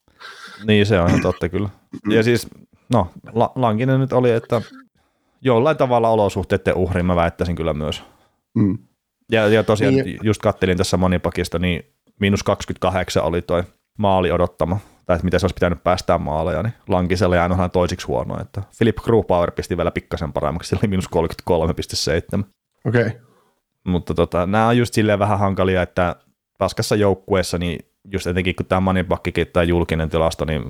Niin, 0.64 0.86
se 0.86 1.00
on 1.00 1.08
ihan 1.08 1.22
totta 1.22 1.48
kyllä. 1.48 1.68
Mm. 2.06 2.12
Ja 2.12 2.22
siis, 2.22 2.48
no, 2.92 3.10
la, 3.32 3.52
Lankinen 3.54 4.00
nyt 4.00 4.12
oli, 4.12 4.30
että 4.30 4.62
jollain 5.40 5.76
tavalla 5.76 6.08
olosuhteiden 6.08 6.76
uhri 6.76 7.02
mä 7.02 7.16
väittäisin 7.16 7.56
kyllä 7.56 7.74
myös. 7.74 8.02
Mm. 8.54 8.78
Ja, 9.30 9.48
ja 9.48 9.62
tosiaan 9.62 9.94
niin. 9.94 10.18
just 10.22 10.42
kattelin 10.42 10.78
tässä 10.78 10.96
monipakista, 10.96 11.58
niin 11.58 11.82
miinus 12.20 12.42
28 12.42 13.22
oli 13.22 13.42
toi 13.42 13.62
maali 13.98 14.32
odottama, 14.32 14.78
tai 15.10 15.16
että 15.16 15.24
miten 15.24 15.40
se 15.40 15.46
olisi 15.46 15.54
pitänyt 15.54 15.84
päästää 15.84 16.18
maaleja, 16.18 16.62
niin 16.62 16.72
Lankisella 16.88 17.36
jäänyt 17.36 17.56
ihan 17.56 17.70
toisiksi 17.70 18.06
huono, 18.06 18.40
että 18.40 18.62
Philip 18.78 18.96
Grubauer 18.96 19.50
pisti 19.50 19.76
vielä 19.76 19.90
pikkasen 19.90 20.32
paremmaksi, 20.32 20.68
sillä 20.68 20.80
oli 20.80 20.88
miinus 20.88 21.08
33,7. 22.36 22.44
Okei. 22.84 23.06
Okay. 23.06 23.20
Mutta 23.84 24.14
tota, 24.14 24.46
nämä 24.46 24.68
on 24.68 24.76
just 24.76 24.94
silleen 24.94 25.18
vähän 25.18 25.38
hankalia, 25.38 25.82
että 25.82 26.16
paskassa 26.58 26.96
joukkueessa, 26.96 27.58
niin 27.58 27.78
just 28.12 28.26
etenkin 28.26 28.56
kun 28.56 28.66
tämä 28.66 28.80
Moneypakkikin 28.80 29.46
tai 29.52 29.68
julkinen 29.68 30.10
tilasto, 30.10 30.44
niin 30.44 30.62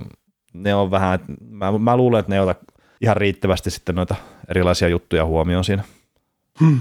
ne 0.53 0.75
on 0.75 0.91
vähän, 0.91 1.19
mä, 1.51 1.79
mä 1.79 1.97
luulen, 1.97 2.21
että 2.21 2.31
ne 2.31 2.37
ei 2.37 2.41
ota 2.41 2.55
ihan 3.01 3.17
riittävästi 3.17 3.71
sitten 3.71 3.95
noita 3.95 4.15
erilaisia 4.49 4.89
juttuja 4.89 5.25
huomioon 5.25 5.65
siinä. 5.65 5.85
Hmm. 6.61 6.79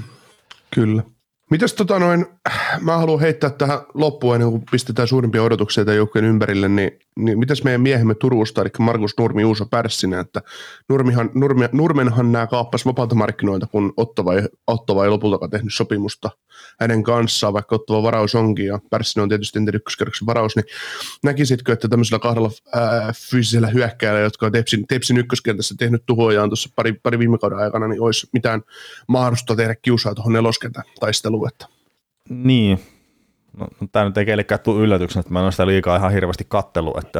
Kyllä. 0.76 1.04
Mitäs 1.50 1.74
tota 1.74 2.00
noin, 2.00 2.26
mä 2.82 2.98
haluan 2.98 3.20
heittää 3.20 3.50
tähän 3.50 3.80
loppuun 3.94 4.36
ennen 4.36 4.50
kuin 4.50 4.64
pistetään 4.72 5.08
suurimpia 5.08 5.44
odotuksia 5.44 5.86
tämän 5.86 5.98
joukkueen 5.98 6.26
ympärille, 6.26 6.70
niin, 6.70 6.92
niin 7.16 7.40
mitäs 7.40 7.64
meidän 7.64 7.82
miehemme 7.82 8.16
Turusta, 8.16 8.62
eli 8.62 8.70
Markus 8.80 9.14
Nurmi 9.18 9.46
Uuso 9.46 9.66
Pärssinen, 9.66 10.20
että 10.20 10.42
Nurmihan, 10.90 11.30
Nurmi, 11.34 11.66
Nurmenhan 11.72 12.32
nämä 12.32 12.48
kaappas 12.48 12.86
vapaalta 12.86 13.16
markkinoilta, 13.16 13.68
kun 13.68 13.94
Ottava 13.98 14.36
ei, 14.36 14.42
Ottava 14.68 15.04
ei 15.04 15.10
lopultakaan 15.10 15.50
tehnyt 15.50 15.74
sopimusta 15.74 16.30
hänen 16.80 17.04
kanssaan, 17.04 17.54
vaikka 17.54 17.76
Ottava 17.76 18.04
varaus 18.04 18.36
onkin, 18.36 18.66
ja 18.66 18.80
Pärssinen 18.90 19.24
on 19.24 19.30
tietysti 19.30 19.60
entä 19.60 19.72
ykköskerroksen 19.76 20.26
varaus, 20.26 20.56
niin 20.56 20.66
näkisitkö, 21.24 21.74
että 21.74 21.88
tämmöisellä 21.88 22.20
kahdella 22.20 22.52
ää, 22.76 23.14
fyysisellä 23.30 23.68
hyökkäällä, 23.68 24.20
jotka 24.20 24.46
on 24.46 24.52
Tepsin, 24.52 24.88
Tepsin 24.88 25.18
ykköskentässä 25.18 25.76
tehnyt 25.80 26.04
tuhojaan 26.06 26.50
tuossa 26.50 26.70
pari, 26.76 26.94
pari 26.94 27.20
viime 27.20 27.38
kauden 27.38 27.60
aikana, 27.60 27.88
niin 27.88 28.02
olisi 28.02 28.28
mitään 28.34 28.62
mahdollisuutta 29.08 29.56
tehdä 29.56 29.76
kiusaa 29.76 30.16
tuohon 30.16 30.34
neloskentän 30.34 30.84
taisteluun? 31.00 31.39
Aluetta. 31.40 31.68
Niin. 32.30 32.80
No, 33.58 33.68
tämä 33.92 34.06
nyt 34.06 34.18
ei 34.18 34.26
kellekään 34.26 34.60
tule 34.60 34.82
yllätyksenä, 34.82 35.20
että 35.20 35.34
mä 35.34 35.40
en 35.40 35.44
ole 35.44 35.52
sitä 35.52 35.68
liikaa 35.68 35.96
ihan 35.96 36.12
hirveästi 36.12 36.46
kattellut, 36.50 36.98
että, 36.98 37.20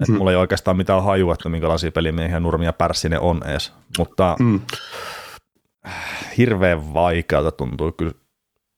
että 0.00 0.12
mm. 0.12 0.18
mulla 0.18 0.30
ei 0.30 0.36
oikeastaan 0.36 0.76
mitään 0.76 1.04
hajua, 1.04 1.34
että 1.34 1.48
minkälaisia 1.48 1.92
pelimiehiä 1.92 2.40
Nurmi 2.40 2.64
ja 2.64 2.72
Pärssinen 2.72 3.20
on 3.20 3.40
edes, 3.46 3.72
mutta 3.98 4.36
mm. 4.38 4.60
hirveän 6.38 6.94
vaikealta 6.94 7.52
tuntuu 7.52 7.92
kyllä 7.92 8.12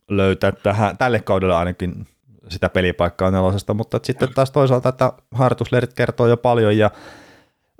löytää 0.08 0.52
tähän, 0.52 0.98
tälle 0.98 1.20
kaudelle 1.20 1.54
ainakin 1.54 2.06
sitä 2.48 2.68
pelipaikkaa 2.68 3.30
nelosesta, 3.30 3.74
mutta 3.74 4.00
sitten 4.02 4.34
taas 4.34 4.50
toisaalta, 4.50 4.88
että 4.88 5.12
harjoitusleirit 5.30 5.94
kertoo 5.94 6.26
jo 6.26 6.36
paljon 6.36 6.78
ja 6.78 6.90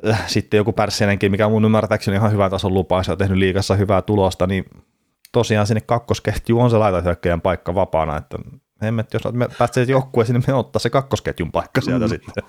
äh, 0.08 0.28
sitten 0.28 0.58
joku 0.58 0.72
Pärssinenkin, 0.72 1.30
mikä 1.30 1.48
mun 1.48 1.64
ymmärtääkseni 1.64 2.16
ihan 2.16 2.32
hyvä 2.32 2.50
tason 2.50 2.74
lupa, 2.74 3.02
ja 3.06 3.12
on 3.12 3.18
tehnyt 3.18 3.38
liikassa 3.38 3.74
hyvää 3.74 4.02
tulosta, 4.02 4.46
niin 4.46 4.64
tosiaan 5.32 5.66
sinne 5.66 5.80
kakkosketju 5.80 6.60
on 6.60 6.70
se 6.70 6.76
laitahyökkäjän 6.76 7.40
paikka 7.40 7.74
vapaana, 7.74 8.16
että 8.16 8.38
hemmet, 8.82 9.14
jos 9.14 9.22
me 9.32 9.48
pääsee 9.58 9.84
joukkueeseen, 9.84 10.40
niin 10.40 10.44
me 10.46 10.54
ottaa 10.54 10.80
se 10.80 10.90
kakkosketjun 10.90 11.52
paikka 11.52 11.80
sieltä 11.80 12.04
mm. 12.04 12.08
sitten. 12.08 12.44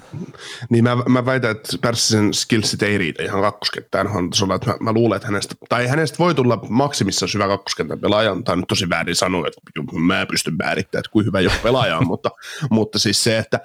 Niin 0.69 0.83
mä, 0.83 0.95
mä 0.95 1.25
väitän, 1.25 1.51
että 1.51 1.77
Pärssisen 1.81 2.33
skillsit 2.33 2.83
ei 2.83 2.97
riitä 2.97 3.23
ihan 3.23 3.41
kakkoskentään 3.41 4.07
tasolla, 4.29 4.55
että 4.55 4.69
mä, 4.69 4.77
mä, 4.79 4.93
luulen, 4.93 5.15
että 5.15 5.27
hänestä, 5.27 5.55
tai 5.69 5.87
hänestä 5.87 6.17
voi 6.19 6.35
tulla 6.35 6.59
maksimissa 6.69 7.25
hyvä 7.33 7.47
kakkoskentän 7.47 7.99
pelaaja, 7.99 8.37
tai 8.45 8.55
nyt 8.55 8.67
tosi 8.67 8.89
väärin 8.89 9.15
sanoa, 9.15 9.47
että 9.47 9.61
mä 9.99 10.25
pystyn 10.25 10.57
määrittämään, 10.57 10.99
että 10.99 11.11
kuin 11.11 11.25
hyvä 11.25 11.39
joku 11.39 11.55
pelaaja 11.63 11.97
on, 11.97 12.07
mutta, 12.07 12.31
mutta 12.69 12.99
siis 12.99 13.23
se, 13.23 13.37
että 13.37 13.59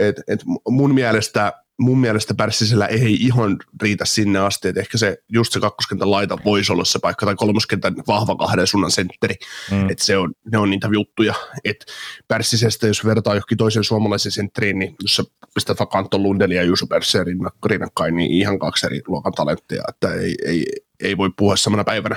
et, 0.00 0.16
et 0.28 0.40
mun 0.68 0.94
mielestä 0.94 1.52
mun 1.78 1.98
mielestä 1.98 2.34
Pärssisellä 2.34 2.86
ei 2.86 3.14
ihan 3.14 3.56
riitä 3.82 4.04
sinne 4.04 4.38
asti, 4.38 4.68
että 4.68 4.80
ehkä 4.80 4.98
se 4.98 5.18
just 5.28 5.52
se 5.52 5.60
kakkoskentän 5.60 6.10
laita 6.10 6.38
voisi 6.44 6.72
olla 6.72 6.84
se 6.84 6.98
paikka, 6.98 7.26
tai 7.26 7.34
kolmoskentän 7.34 7.94
vahva 8.06 8.36
kahden 8.36 8.66
suunnan 8.66 8.90
sentteri, 8.90 9.34
mm. 9.70 9.90
että 9.90 10.04
se 10.04 10.16
on, 10.16 10.32
ne 10.52 10.58
on 10.58 10.70
niitä 10.70 10.88
juttuja, 10.92 11.34
että 11.64 11.86
Pärssisestä, 12.28 12.86
jos 12.86 13.04
vertaa 13.04 13.34
johonkin 13.34 13.58
toisen 13.58 13.84
suomalaisen 13.84 14.32
sentteriin, 14.32 14.78
niin 14.78 14.94
jos 15.02 15.16
sä 15.16 15.24
pistät 15.54 15.78
vaikka 15.78 15.98
Anton 15.98 16.22
Lundeli 16.22 16.54
ja 16.54 16.62
Juuso 16.62 16.86
Pärssiä 16.86 17.24
rinnakkain, 17.66 18.16
niin 18.16 18.30
ihan 18.30 18.58
kaksi 18.58 18.86
eri 18.86 19.00
luokan 19.06 19.32
talentteja, 19.32 19.82
että 19.88 20.14
ei, 20.14 20.34
ei, 20.46 20.66
ei 21.00 21.16
voi 21.16 21.30
puhua 21.36 21.56
samana 21.56 21.84
päivänä 21.84 22.16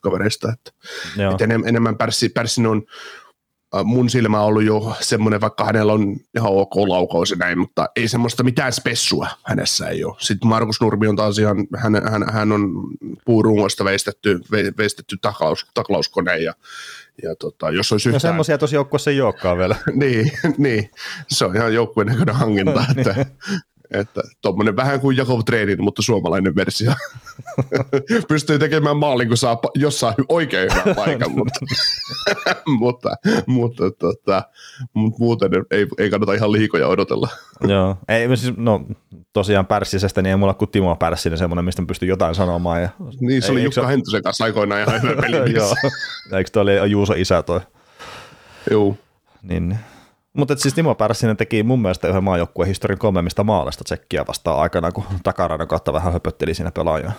kavereista, 0.00 0.52
että, 0.52 0.72
että 1.32 1.44
enemmän 1.66 1.98
Pärssi, 1.98 2.28
Pärssin 2.28 2.66
on 2.66 2.82
mun 3.84 4.10
silmä 4.10 4.40
on 4.40 4.46
ollut 4.46 4.64
jo 4.64 4.96
semmoinen, 5.00 5.40
vaikka 5.40 5.64
hänellä 5.64 5.92
on 5.92 6.16
ihan 6.36 6.52
ok 6.52 6.76
laukaus 6.76 7.30
ja 7.30 7.36
näin, 7.36 7.58
mutta 7.58 7.88
ei 7.96 8.08
semmoista 8.08 8.42
mitään 8.42 8.72
spessua 8.72 9.28
hänessä 9.44 9.88
ei 9.88 10.04
ole. 10.04 10.16
Sitten 10.18 10.48
Markus 10.48 10.80
Nurmi 10.80 11.06
on 11.06 11.16
taas 11.16 11.38
ihan, 11.38 11.56
hän, 11.76 12.02
hän, 12.10 12.32
hän 12.32 12.52
on 12.52 12.70
puurungosta 13.24 13.84
veistetty, 13.84 14.40
ve, 14.50 14.72
veistetty 14.78 15.16
taklaus, 15.16 15.66
taklauskone 15.74 16.38
ja, 16.38 16.54
ja 17.22 17.36
tota, 17.36 17.70
jos 17.70 17.92
olisi 17.92 18.08
no 18.08 18.16
yhtään... 18.16 18.28
No 18.28 18.32
semmoisia 18.32 18.58
tosi 18.58 18.76
joukkueessa 18.76 19.10
ei 19.10 19.20
olekaan 19.20 19.58
vielä. 19.58 19.76
niin, 19.94 20.32
niin, 20.58 20.90
se 21.28 21.44
on 21.44 21.56
ihan 21.56 21.74
joukkueen 21.74 22.06
näköinen 22.06 22.34
hankinta, 22.34 22.84
että 22.96 23.26
että 23.90 24.22
tuommoinen 24.42 24.76
vähän 24.76 25.00
kuin 25.00 25.16
Jakov 25.16 25.40
Treenin, 25.46 25.84
mutta 25.84 26.02
suomalainen 26.02 26.56
versio. 26.56 26.92
Pystyy 28.28 28.58
tekemään 28.58 28.96
maalin, 28.96 29.28
kun 29.28 29.36
saa 29.36 29.60
jossain 29.74 30.14
oikein 30.28 30.70
hyvän 30.72 30.96
paikan, 30.96 31.30
mutta, 31.30 31.60
mutta, 32.80 33.16
mutta, 33.46 33.90
tota, 33.90 34.42
mutta 34.94 35.18
muuten 35.18 35.50
ei, 35.70 35.86
ei 35.98 36.10
kannata 36.10 36.34
ihan 36.34 36.52
liikoja 36.52 36.88
odotella. 36.88 37.28
Joo, 37.68 37.96
ei, 38.08 38.36
siis, 38.36 38.56
no 38.56 38.86
tosiaan 39.32 39.66
Pärssisestä, 39.66 40.22
niin 40.22 40.30
ei 40.30 40.36
mulla 40.36 40.54
kuin 40.54 40.70
Timo 40.70 40.96
Pärssinen 40.96 41.38
semmoinen, 41.38 41.64
mistä 41.64 41.82
pystyy 41.88 42.08
jotain 42.08 42.34
sanomaan. 42.34 42.82
Ja, 42.82 42.88
niin, 43.20 43.42
se 43.42 43.52
oli 43.52 43.60
ei, 43.60 43.64
Jukka 43.64 43.80
se... 43.80 43.86
Hentusen 43.86 44.22
kanssa 44.22 44.44
aikoinaan 44.44 44.80
ihan 44.80 45.02
hyvä 45.02 45.22
peli. 45.22 45.54
Joo, 45.54 45.74
eikö 46.32 46.50
toi 46.52 46.62
oli 46.62 46.90
Juuso 46.90 47.14
isä 47.16 47.42
toi? 47.42 47.60
Joo. 48.70 48.96
Niin, 49.42 49.78
mutta 50.36 50.56
siis 50.56 50.74
Timo 50.74 50.94
Pärssinen 50.94 51.36
teki 51.36 51.62
mun 51.62 51.82
mielestä 51.82 52.08
yhden 52.08 52.24
maajoukkueen 52.24 52.68
historian 52.68 52.98
kolmemmista 52.98 53.44
maalista 53.44 53.84
tsekkiä 53.84 54.24
vastaan 54.28 54.60
aikana, 54.60 54.92
kun 54.92 55.04
takaradan 55.22 55.68
kautta 55.68 55.92
vähän 55.92 56.12
höpötteli 56.12 56.54
siinä 56.54 56.70
pelaajaa. 56.70 57.12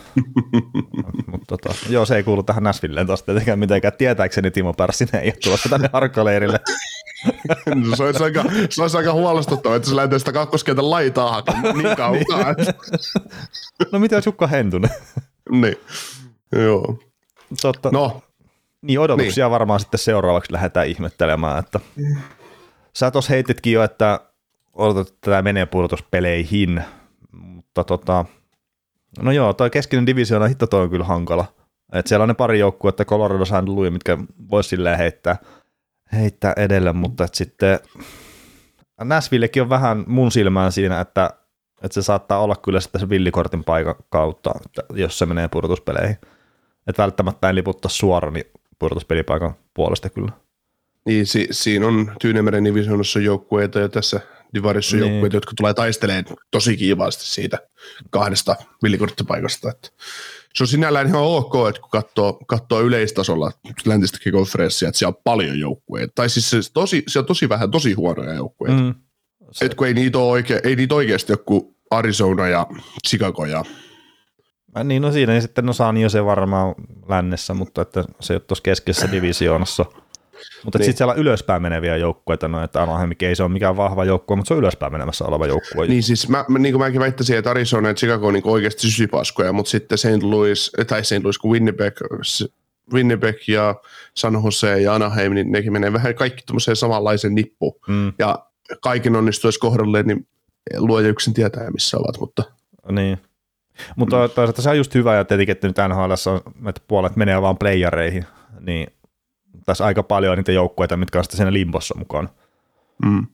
Mutta 1.31 1.57
tota, 1.57 1.75
joo, 1.89 2.05
se 2.05 2.15
ei 2.15 2.23
kuulu 2.23 2.43
tähän 2.43 2.63
Näsvilleen 2.63 3.07
taas 3.07 3.23
tietenkään 3.23 3.59
mitenkään. 3.59 3.93
Tietääkseni 3.97 4.51
Timo 4.51 4.73
Pärssinen 4.73 5.23
ei 5.23 5.27
ole 5.27 5.37
tulossa 5.43 5.69
tänne 5.69 5.89
harkkaleirille. 5.93 6.59
no, 7.89 7.95
se, 7.95 8.03
olisi 8.03 8.23
aika, 8.23 8.43
se 8.69 8.81
olisi 8.81 8.97
aika 8.97 9.13
huolestuttavaa, 9.13 9.75
että 9.75 9.89
se 9.89 9.95
lähtee 9.95 10.19
sitä 10.19 10.31
kakkoskentän 10.31 10.89
laitaa 10.89 11.43
niin 11.83 11.95
kaukaa. 11.97 12.55
no 13.91 13.99
mitä 13.99 14.15
jos 14.15 14.25
Jukka 14.25 14.47
Hentunen? 14.47 14.91
niin, 15.49 15.75
joo. 16.51 16.99
Totta. 17.61 17.89
No, 17.91 18.21
niin 18.81 18.99
odotuksia 18.99 19.45
niin. 19.45 19.51
varmaan 19.51 19.79
sitten 19.79 19.99
seuraavaksi 19.99 20.53
lähdetään 20.53 20.87
ihmettelemään, 20.87 21.59
että 21.59 21.79
Sä 22.93 23.11
tuossa 23.11 23.33
heititkin 23.33 23.73
jo, 23.73 23.83
että 23.83 24.19
odotat, 24.73 25.07
että 25.07 25.31
tämä 25.31 25.41
menee 25.41 25.65
pudotuspeleihin, 25.65 26.83
mutta 27.31 27.83
tota, 27.83 28.25
no 29.21 29.31
joo, 29.31 29.53
toi 29.53 29.69
keskinen 29.69 30.05
divisioona 30.05 30.47
hitto 30.47 30.67
toi 30.67 30.81
on 30.81 30.89
kyllä 30.89 31.05
hankala. 31.05 31.45
Et 31.93 32.07
siellä 32.07 32.23
on 32.23 32.27
ne 32.27 32.33
pari 32.33 32.59
että 32.89 33.05
Colorado 33.05 33.45
St. 33.45 33.67
Louis, 33.67 33.93
mitkä 33.93 34.17
vois 34.51 34.69
silleen 34.69 34.97
heittää, 34.97 35.37
heittää 36.13 36.53
edelle, 36.57 36.93
mutta 36.93 37.23
et 37.23 37.35
sitten 37.35 37.79
Nashvillekin 39.03 39.61
on 39.61 39.69
vähän 39.69 40.03
mun 40.07 40.31
silmään 40.31 40.71
siinä, 40.71 40.99
että, 40.99 41.29
että 41.83 41.93
se 41.93 42.01
saattaa 42.01 42.39
olla 42.39 42.55
kyllä 42.55 42.79
sitten 42.79 43.01
se 43.01 43.09
villikortin 43.09 43.63
paikan 43.63 43.95
kautta, 44.09 44.51
että 44.65 44.81
jos 44.93 45.19
se 45.19 45.25
menee 45.25 45.47
pudotuspeleihin. 45.47 46.17
Että 46.87 47.01
välttämättä 47.01 47.49
en 47.49 47.55
liputtaa 47.55 47.89
suoraan 47.89 48.33
niin 48.33 48.45
pudotuspelipaikan 48.79 49.53
puolesta 49.73 50.09
kyllä. 50.09 50.31
Niin, 51.05 51.27
si- 51.27 51.47
siinä 51.51 51.87
on 51.87 52.11
Tyynemeren 52.21 52.65
divisioonassa 52.65 53.19
joukkueita 53.19 53.79
ja 53.79 53.89
tässä 53.89 54.19
Divarissa 54.53 54.97
niin. 54.97 55.09
joukkueita, 55.09 55.37
jotka 55.37 55.51
tulee 55.57 55.73
taistelemaan 55.73 56.37
tosi 56.51 56.77
kiivaasti 56.77 57.25
siitä 57.25 57.57
kahdesta 58.09 58.55
villikorttipaikasta. 58.83 59.69
Että 59.69 59.89
se 60.53 60.63
on 60.63 60.67
sinällään 60.67 61.07
ihan 61.07 61.21
ok, 61.21 61.53
että 61.69 61.81
kun 61.81 61.89
katsoo, 61.89 62.33
katsoo 62.47 62.81
yleistasolla 62.81 63.51
läntistäkin 63.85 64.33
konferenssia, 64.33 64.87
että 64.87 64.99
siellä 64.99 65.15
on 65.17 65.21
paljon 65.23 65.59
joukkueita. 65.59 66.11
Tai 66.15 66.29
siis 66.29 66.49
se, 66.49 66.57
tosi, 66.73 67.03
siellä 67.07 67.23
on 67.23 67.27
tosi 67.27 67.49
vähän 67.49 67.71
tosi 67.71 67.93
huonoja 67.93 68.33
joukkueita. 68.33 68.81
Mm. 68.81 68.93
Se... 69.51 69.65
Et 69.65 69.75
kun 69.75 69.87
ei 69.87 69.93
niitä, 69.93 70.17
ole 70.17 70.31
oike, 70.31 70.61
ei 70.63 70.75
niitä 70.75 70.95
oikeasti 70.95 71.33
joku 71.33 71.75
Arizona 71.91 72.47
ja 72.47 72.67
Chicago 73.07 73.45
ja 73.45 73.65
Niin, 74.83 75.01
no 75.01 75.11
siinä 75.11 75.33
niin 75.33 75.41
sitten 75.41 75.65
no 75.65 75.73
San 75.73 75.95
se 76.09 76.25
varmaan 76.25 76.75
lännessä, 77.09 77.53
mutta 77.53 77.81
että 77.81 78.05
se 78.19 78.33
ei 78.33 78.35
ole 78.35 78.41
tuossa 78.47 78.63
keskisessä 78.63 79.11
divisioonassa. 79.17 79.85
Mutta 80.65 80.79
niin. 80.79 80.85
sitten 80.85 80.97
siellä 80.97 81.13
on 81.13 81.19
ylöspäin 81.19 81.61
meneviä 81.61 81.97
joukkueita, 81.97 82.47
no, 82.47 82.63
että 82.63 82.81
Anaheim 82.81 83.11
ei 83.21 83.35
se 83.35 83.43
ole 83.43 83.51
mikään 83.51 83.77
vahva 83.77 84.05
joukkue, 84.05 84.35
mutta 84.35 84.47
se 84.47 84.53
on 84.53 84.59
ylöspäin 84.59 84.91
menemässä 84.91 85.25
oleva 85.25 85.47
joukkue. 85.47 85.87
Niin 85.87 86.03
siis 86.03 86.29
mä, 86.29 86.45
niin 86.59 86.73
kuin 86.73 86.81
mäkin 86.81 87.01
väittäisin, 87.01 87.37
että 87.37 87.49
Arizona 87.49 87.87
ja 87.87 87.93
Chicago 87.93 88.27
on 88.27 88.33
niin 88.33 88.47
oikeasti 88.47 88.81
sysipaskoja, 88.81 89.53
mutta 89.53 89.69
sitten 89.69 89.97
St. 89.97 90.23
Louis, 90.23 90.71
tai 90.87 91.03
St. 91.03 91.23
Louis 91.23 91.37
kuin 91.37 91.51
Winnipeg, 91.51 91.93
Winnipeg 92.93 93.35
ja 93.47 93.75
San 94.13 94.33
Jose 94.43 94.81
ja 94.81 94.95
Anaheim, 94.95 95.33
niin 95.33 95.51
nekin 95.51 95.73
menee 95.73 95.93
vähän 95.93 96.15
kaikki 96.15 96.43
tuommoiseen 96.45 96.75
samanlaisen 96.75 97.35
nippuun. 97.35 97.75
Mm. 97.87 98.13
Ja 98.19 98.45
kaiken 98.81 99.15
onnistuisi 99.15 99.59
kohdalleen, 99.59 100.07
niin 100.07 100.27
luoja 100.77 101.07
yksin 101.07 101.33
tietää, 101.33 101.71
missä 101.71 101.97
ovat, 101.97 102.19
mutta... 102.19 102.43
Niin. 102.91 103.17
Mutta 103.95 104.27
mm. 104.27 104.29
toisaalta 104.29 104.61
se 104.61 104.69
on 104.69 104.77
just 104.77 104.95
hyvä, 104.95 105.15
ja 105.15 105.25
tietenkin, 105.25 105.51
että 105.51 105.67
nyt 105.67 105.77
NHL 105.89 106.29
on, 106.29 106.69
että 106.69 106.81
puolet 106.87 107.15
menee 107.15 107.41
vaan 107.41 107.57
playereihin, 107.57 108.25
niin 108.59 108.87
tässä 109.71 109.85
aika 109.85 110.03
paljon 110.03 110.37
niitä 110.37 110.51
joukkueita, 110.51 110.97
mitkä 110.97 111.17
on 111.17 111.23
sitten 111.23 111.37
siinä 111.37 111.53
limbossa 111.53 111.95
mukaan. 111.97 112.29
Mm. 113.05 113.27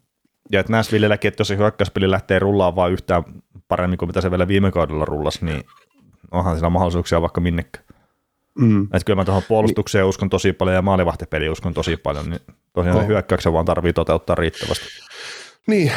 Ja 0.51 0.59
että 0.59 0.71
Nashvillelläkin, 0.71 1.27
että 1.29 1.41
jos 1.41 1.47
se 1.47 1.57
hyökkäyspeli 1.57 2.11
lähtee 2.11 2.39
rullaan 2.39 2.75
vaan 2.75 2.91
yhtään 2.91 3.23
paremmin 3.67 3.97
kuin 3.97 4.09
mitä 4.09 4.21
se 4.21 4.31
vielä 4.31 4.47
viime 4.47 4.71
kaudella 4.71 5.05
rullasi, 5.05 5.45
niin 5.45 5.63
onhan 6.31 6.55
siinä 6.55 6.69
mahdollisuuksia 6.69 7.21
vaikka 7.21 7.41
minnekään. 7.41 7.85
Mm. 8.59 8.83
Että 8.83 9.05
kyllä 9.05 9.15
mä 9.15 9.25
tuohon 9.25 9.43
puolustukseen 9.47 10.01
niin. 10.03 10.09
uskon 10.09 10.29
tosi 10.29 10.53
paljon 10.53 10.75
ja 10.75 10.81
maalivahtipeliin 10.81 11.51
uskon 11.51 11.73
tosi 11.73 11.97
paljon, 11.97 12.29
niin 12.29 12.41
tosiaan 12.73 12.97
oh. 12.97 13.07
hyökkäyksen 13.07 13.53
vaan 13.53 13.65
tarvii 13.65 13.93
toteuttaa 13.93 14.35
riittävästi. 14.35 14.85
Niin, 15.67 15.91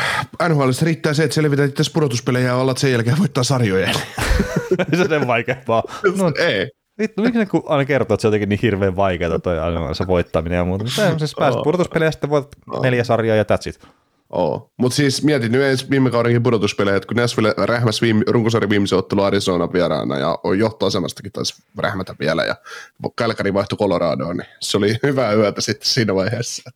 NHL 0.49 0.71
riittää 0.83 1.15
se, 1.15 1.25
että 1.25 1.35
selvitään 1.35 1.73
tässä 1.73 1.93
pudotuspelejä 1.95 2.47
ja 2.47 2.57
olla 2.57 2.75
sen 2.77 2.93
jälkeen 2.93 3.19
voittaa 3.19 3.45
sarjoja. 3.45 3.93
se 5.09 5.17
on 5.17 5.27
vaikeampaa. 5.27 5.83
No, 6.19 6.33
ei. 6.39 6.71
Vittu, 7.01 7.23
miksi 7.23 7.39
ne 7.39 7.47
aina 7.67 7.85
kertoo, 7.85 8.15
että 8.15 8.23
se 8.23 8.29
on 8.29 8.31
jotenkin 8.31 8.49
niin 8.49 8.61
hirveän 8.63 8.97
vaikeaa 8.97 9.39
toi 9.39 9.59
aina 9.59 9.95
se 9.95 10.07
voittaminen 10.07 10.57
ja 10.57 10.65
muuta. 10.65 10.85
Mutta 10.85 11.19
siis 11.19 11.35
pääset 11.39 11.59
oh. 11.59 11.65
pudotuspelejä 11.65 12.11
sitten 12.11 12.31
voit 12.31 12.49
oh. 12.71 12.83
neljä 12.83 13.05
sarjaa 13.05 13.37
ja 13.37 13.43
that's 13.43 13.69
it. 13.69 13.81
Oo. 14.31 14.71
Mutta 14.77 14.97
siis 14.97 15.25
mietin 15.25 15.53
nyt 15.53 15.63
ensi 15.63 15.91
viime 15.91 16.11
kaudenkin 16.11 16.43
pudotuspelejä, 16.43 16.97
että 16.97 17.07
kun 17.07 17.17
Nashville 17.17 17.55
rähmäs 17.57 18.03
viime, 18.03 18.25
runkosarjan 18.29 18.71
viimeisen 18.71 18.99
ottelu 18.99 19.23
Arizona 19.23 19.73
vieraana 19.73 20.19
ja 20.19 20.39
on 20.45 20.59
johtoasemastakin 20.59 21.33
taisi 21.33 21.63
rähmätä 21.79 22.15
vielä 22.21 22.45
ja 22.45 22.57
Kälkäri 23.17 23.55
vaihtui 23.55 23.79
Coloradoon, 23.79 24.37
niin 24.37 24.49
se 24.61 24.77
oli 24.77 24.97
hyvää 25.03 25.33
yötä 25.33 25.61
sitten 25.61 25.89
siinä 25.89 26.15
vaiheessa. 26.15 26.71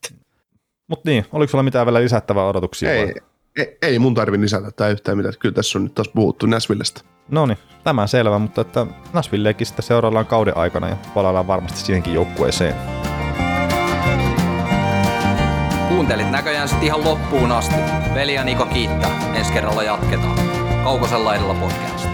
Mutta 0.86 1.10
niin, 1.10 1.26
oliko 1.32 1.50
sulla 1.50 1.64
mitään 1.64 1.86
vielä 1.86 2.00
lisättävää 2.00 2.46
odotuksia? 2.46 2.92
Ei, 2.92 3.14
ei, 3.56 3.78
ei 3.82 3.98
mun 3.98 4.14
tarvi 4.14 4.40
lisätä 4.40 4.70
tai 4.70 4.92
yhtään 4.92 5.16
mitään, 5.16 5.34
kyllä 5.38 5.54
tässä 5.54 5.78
on 5.78 5.82
nyt 5.82 5.94
taas 5.94 6.08
puhuttu 6.08 6.46
Nashvillestä. 6.46 7.00
No 7.30 7.46
niin, 7.46 7.58
tämä 7.84 8.06
selvä, 8.06 8.38
mutta 8.38 8.60
että 8.60 8.86
Nashvillekin 9.12 9.66
sitten 9.66 9.82
seuraillaan 9.82 10.26
kauden 10.26 10.56
aikana 10.56 10.88
ja 10.88 10.96
palaillaan 11.14 11.46
varmasti 11.46 11.78
siihenkin 11.78 12.14
joukkueeseen. 12.14 12.74
Kuuntelit 15.88 16.30
näköjään 16.30 16.68
sitten 16.68 16.86
ihan 16.86 17.04
loppuun 17.04 17.52
asti. 17.52 17.74
Veli 18.14 18.34
ja 18.34 18.44
Niko 18.44 18.66
kiittää. 18.66 19.34
Ensi 19.34 19.52
kerralla 19.52 19.82
jatketaan. 19.82 20.38
Kaukosella 20.84 21.34
edellä 21.34 21.54
podcast. 21.54 22.13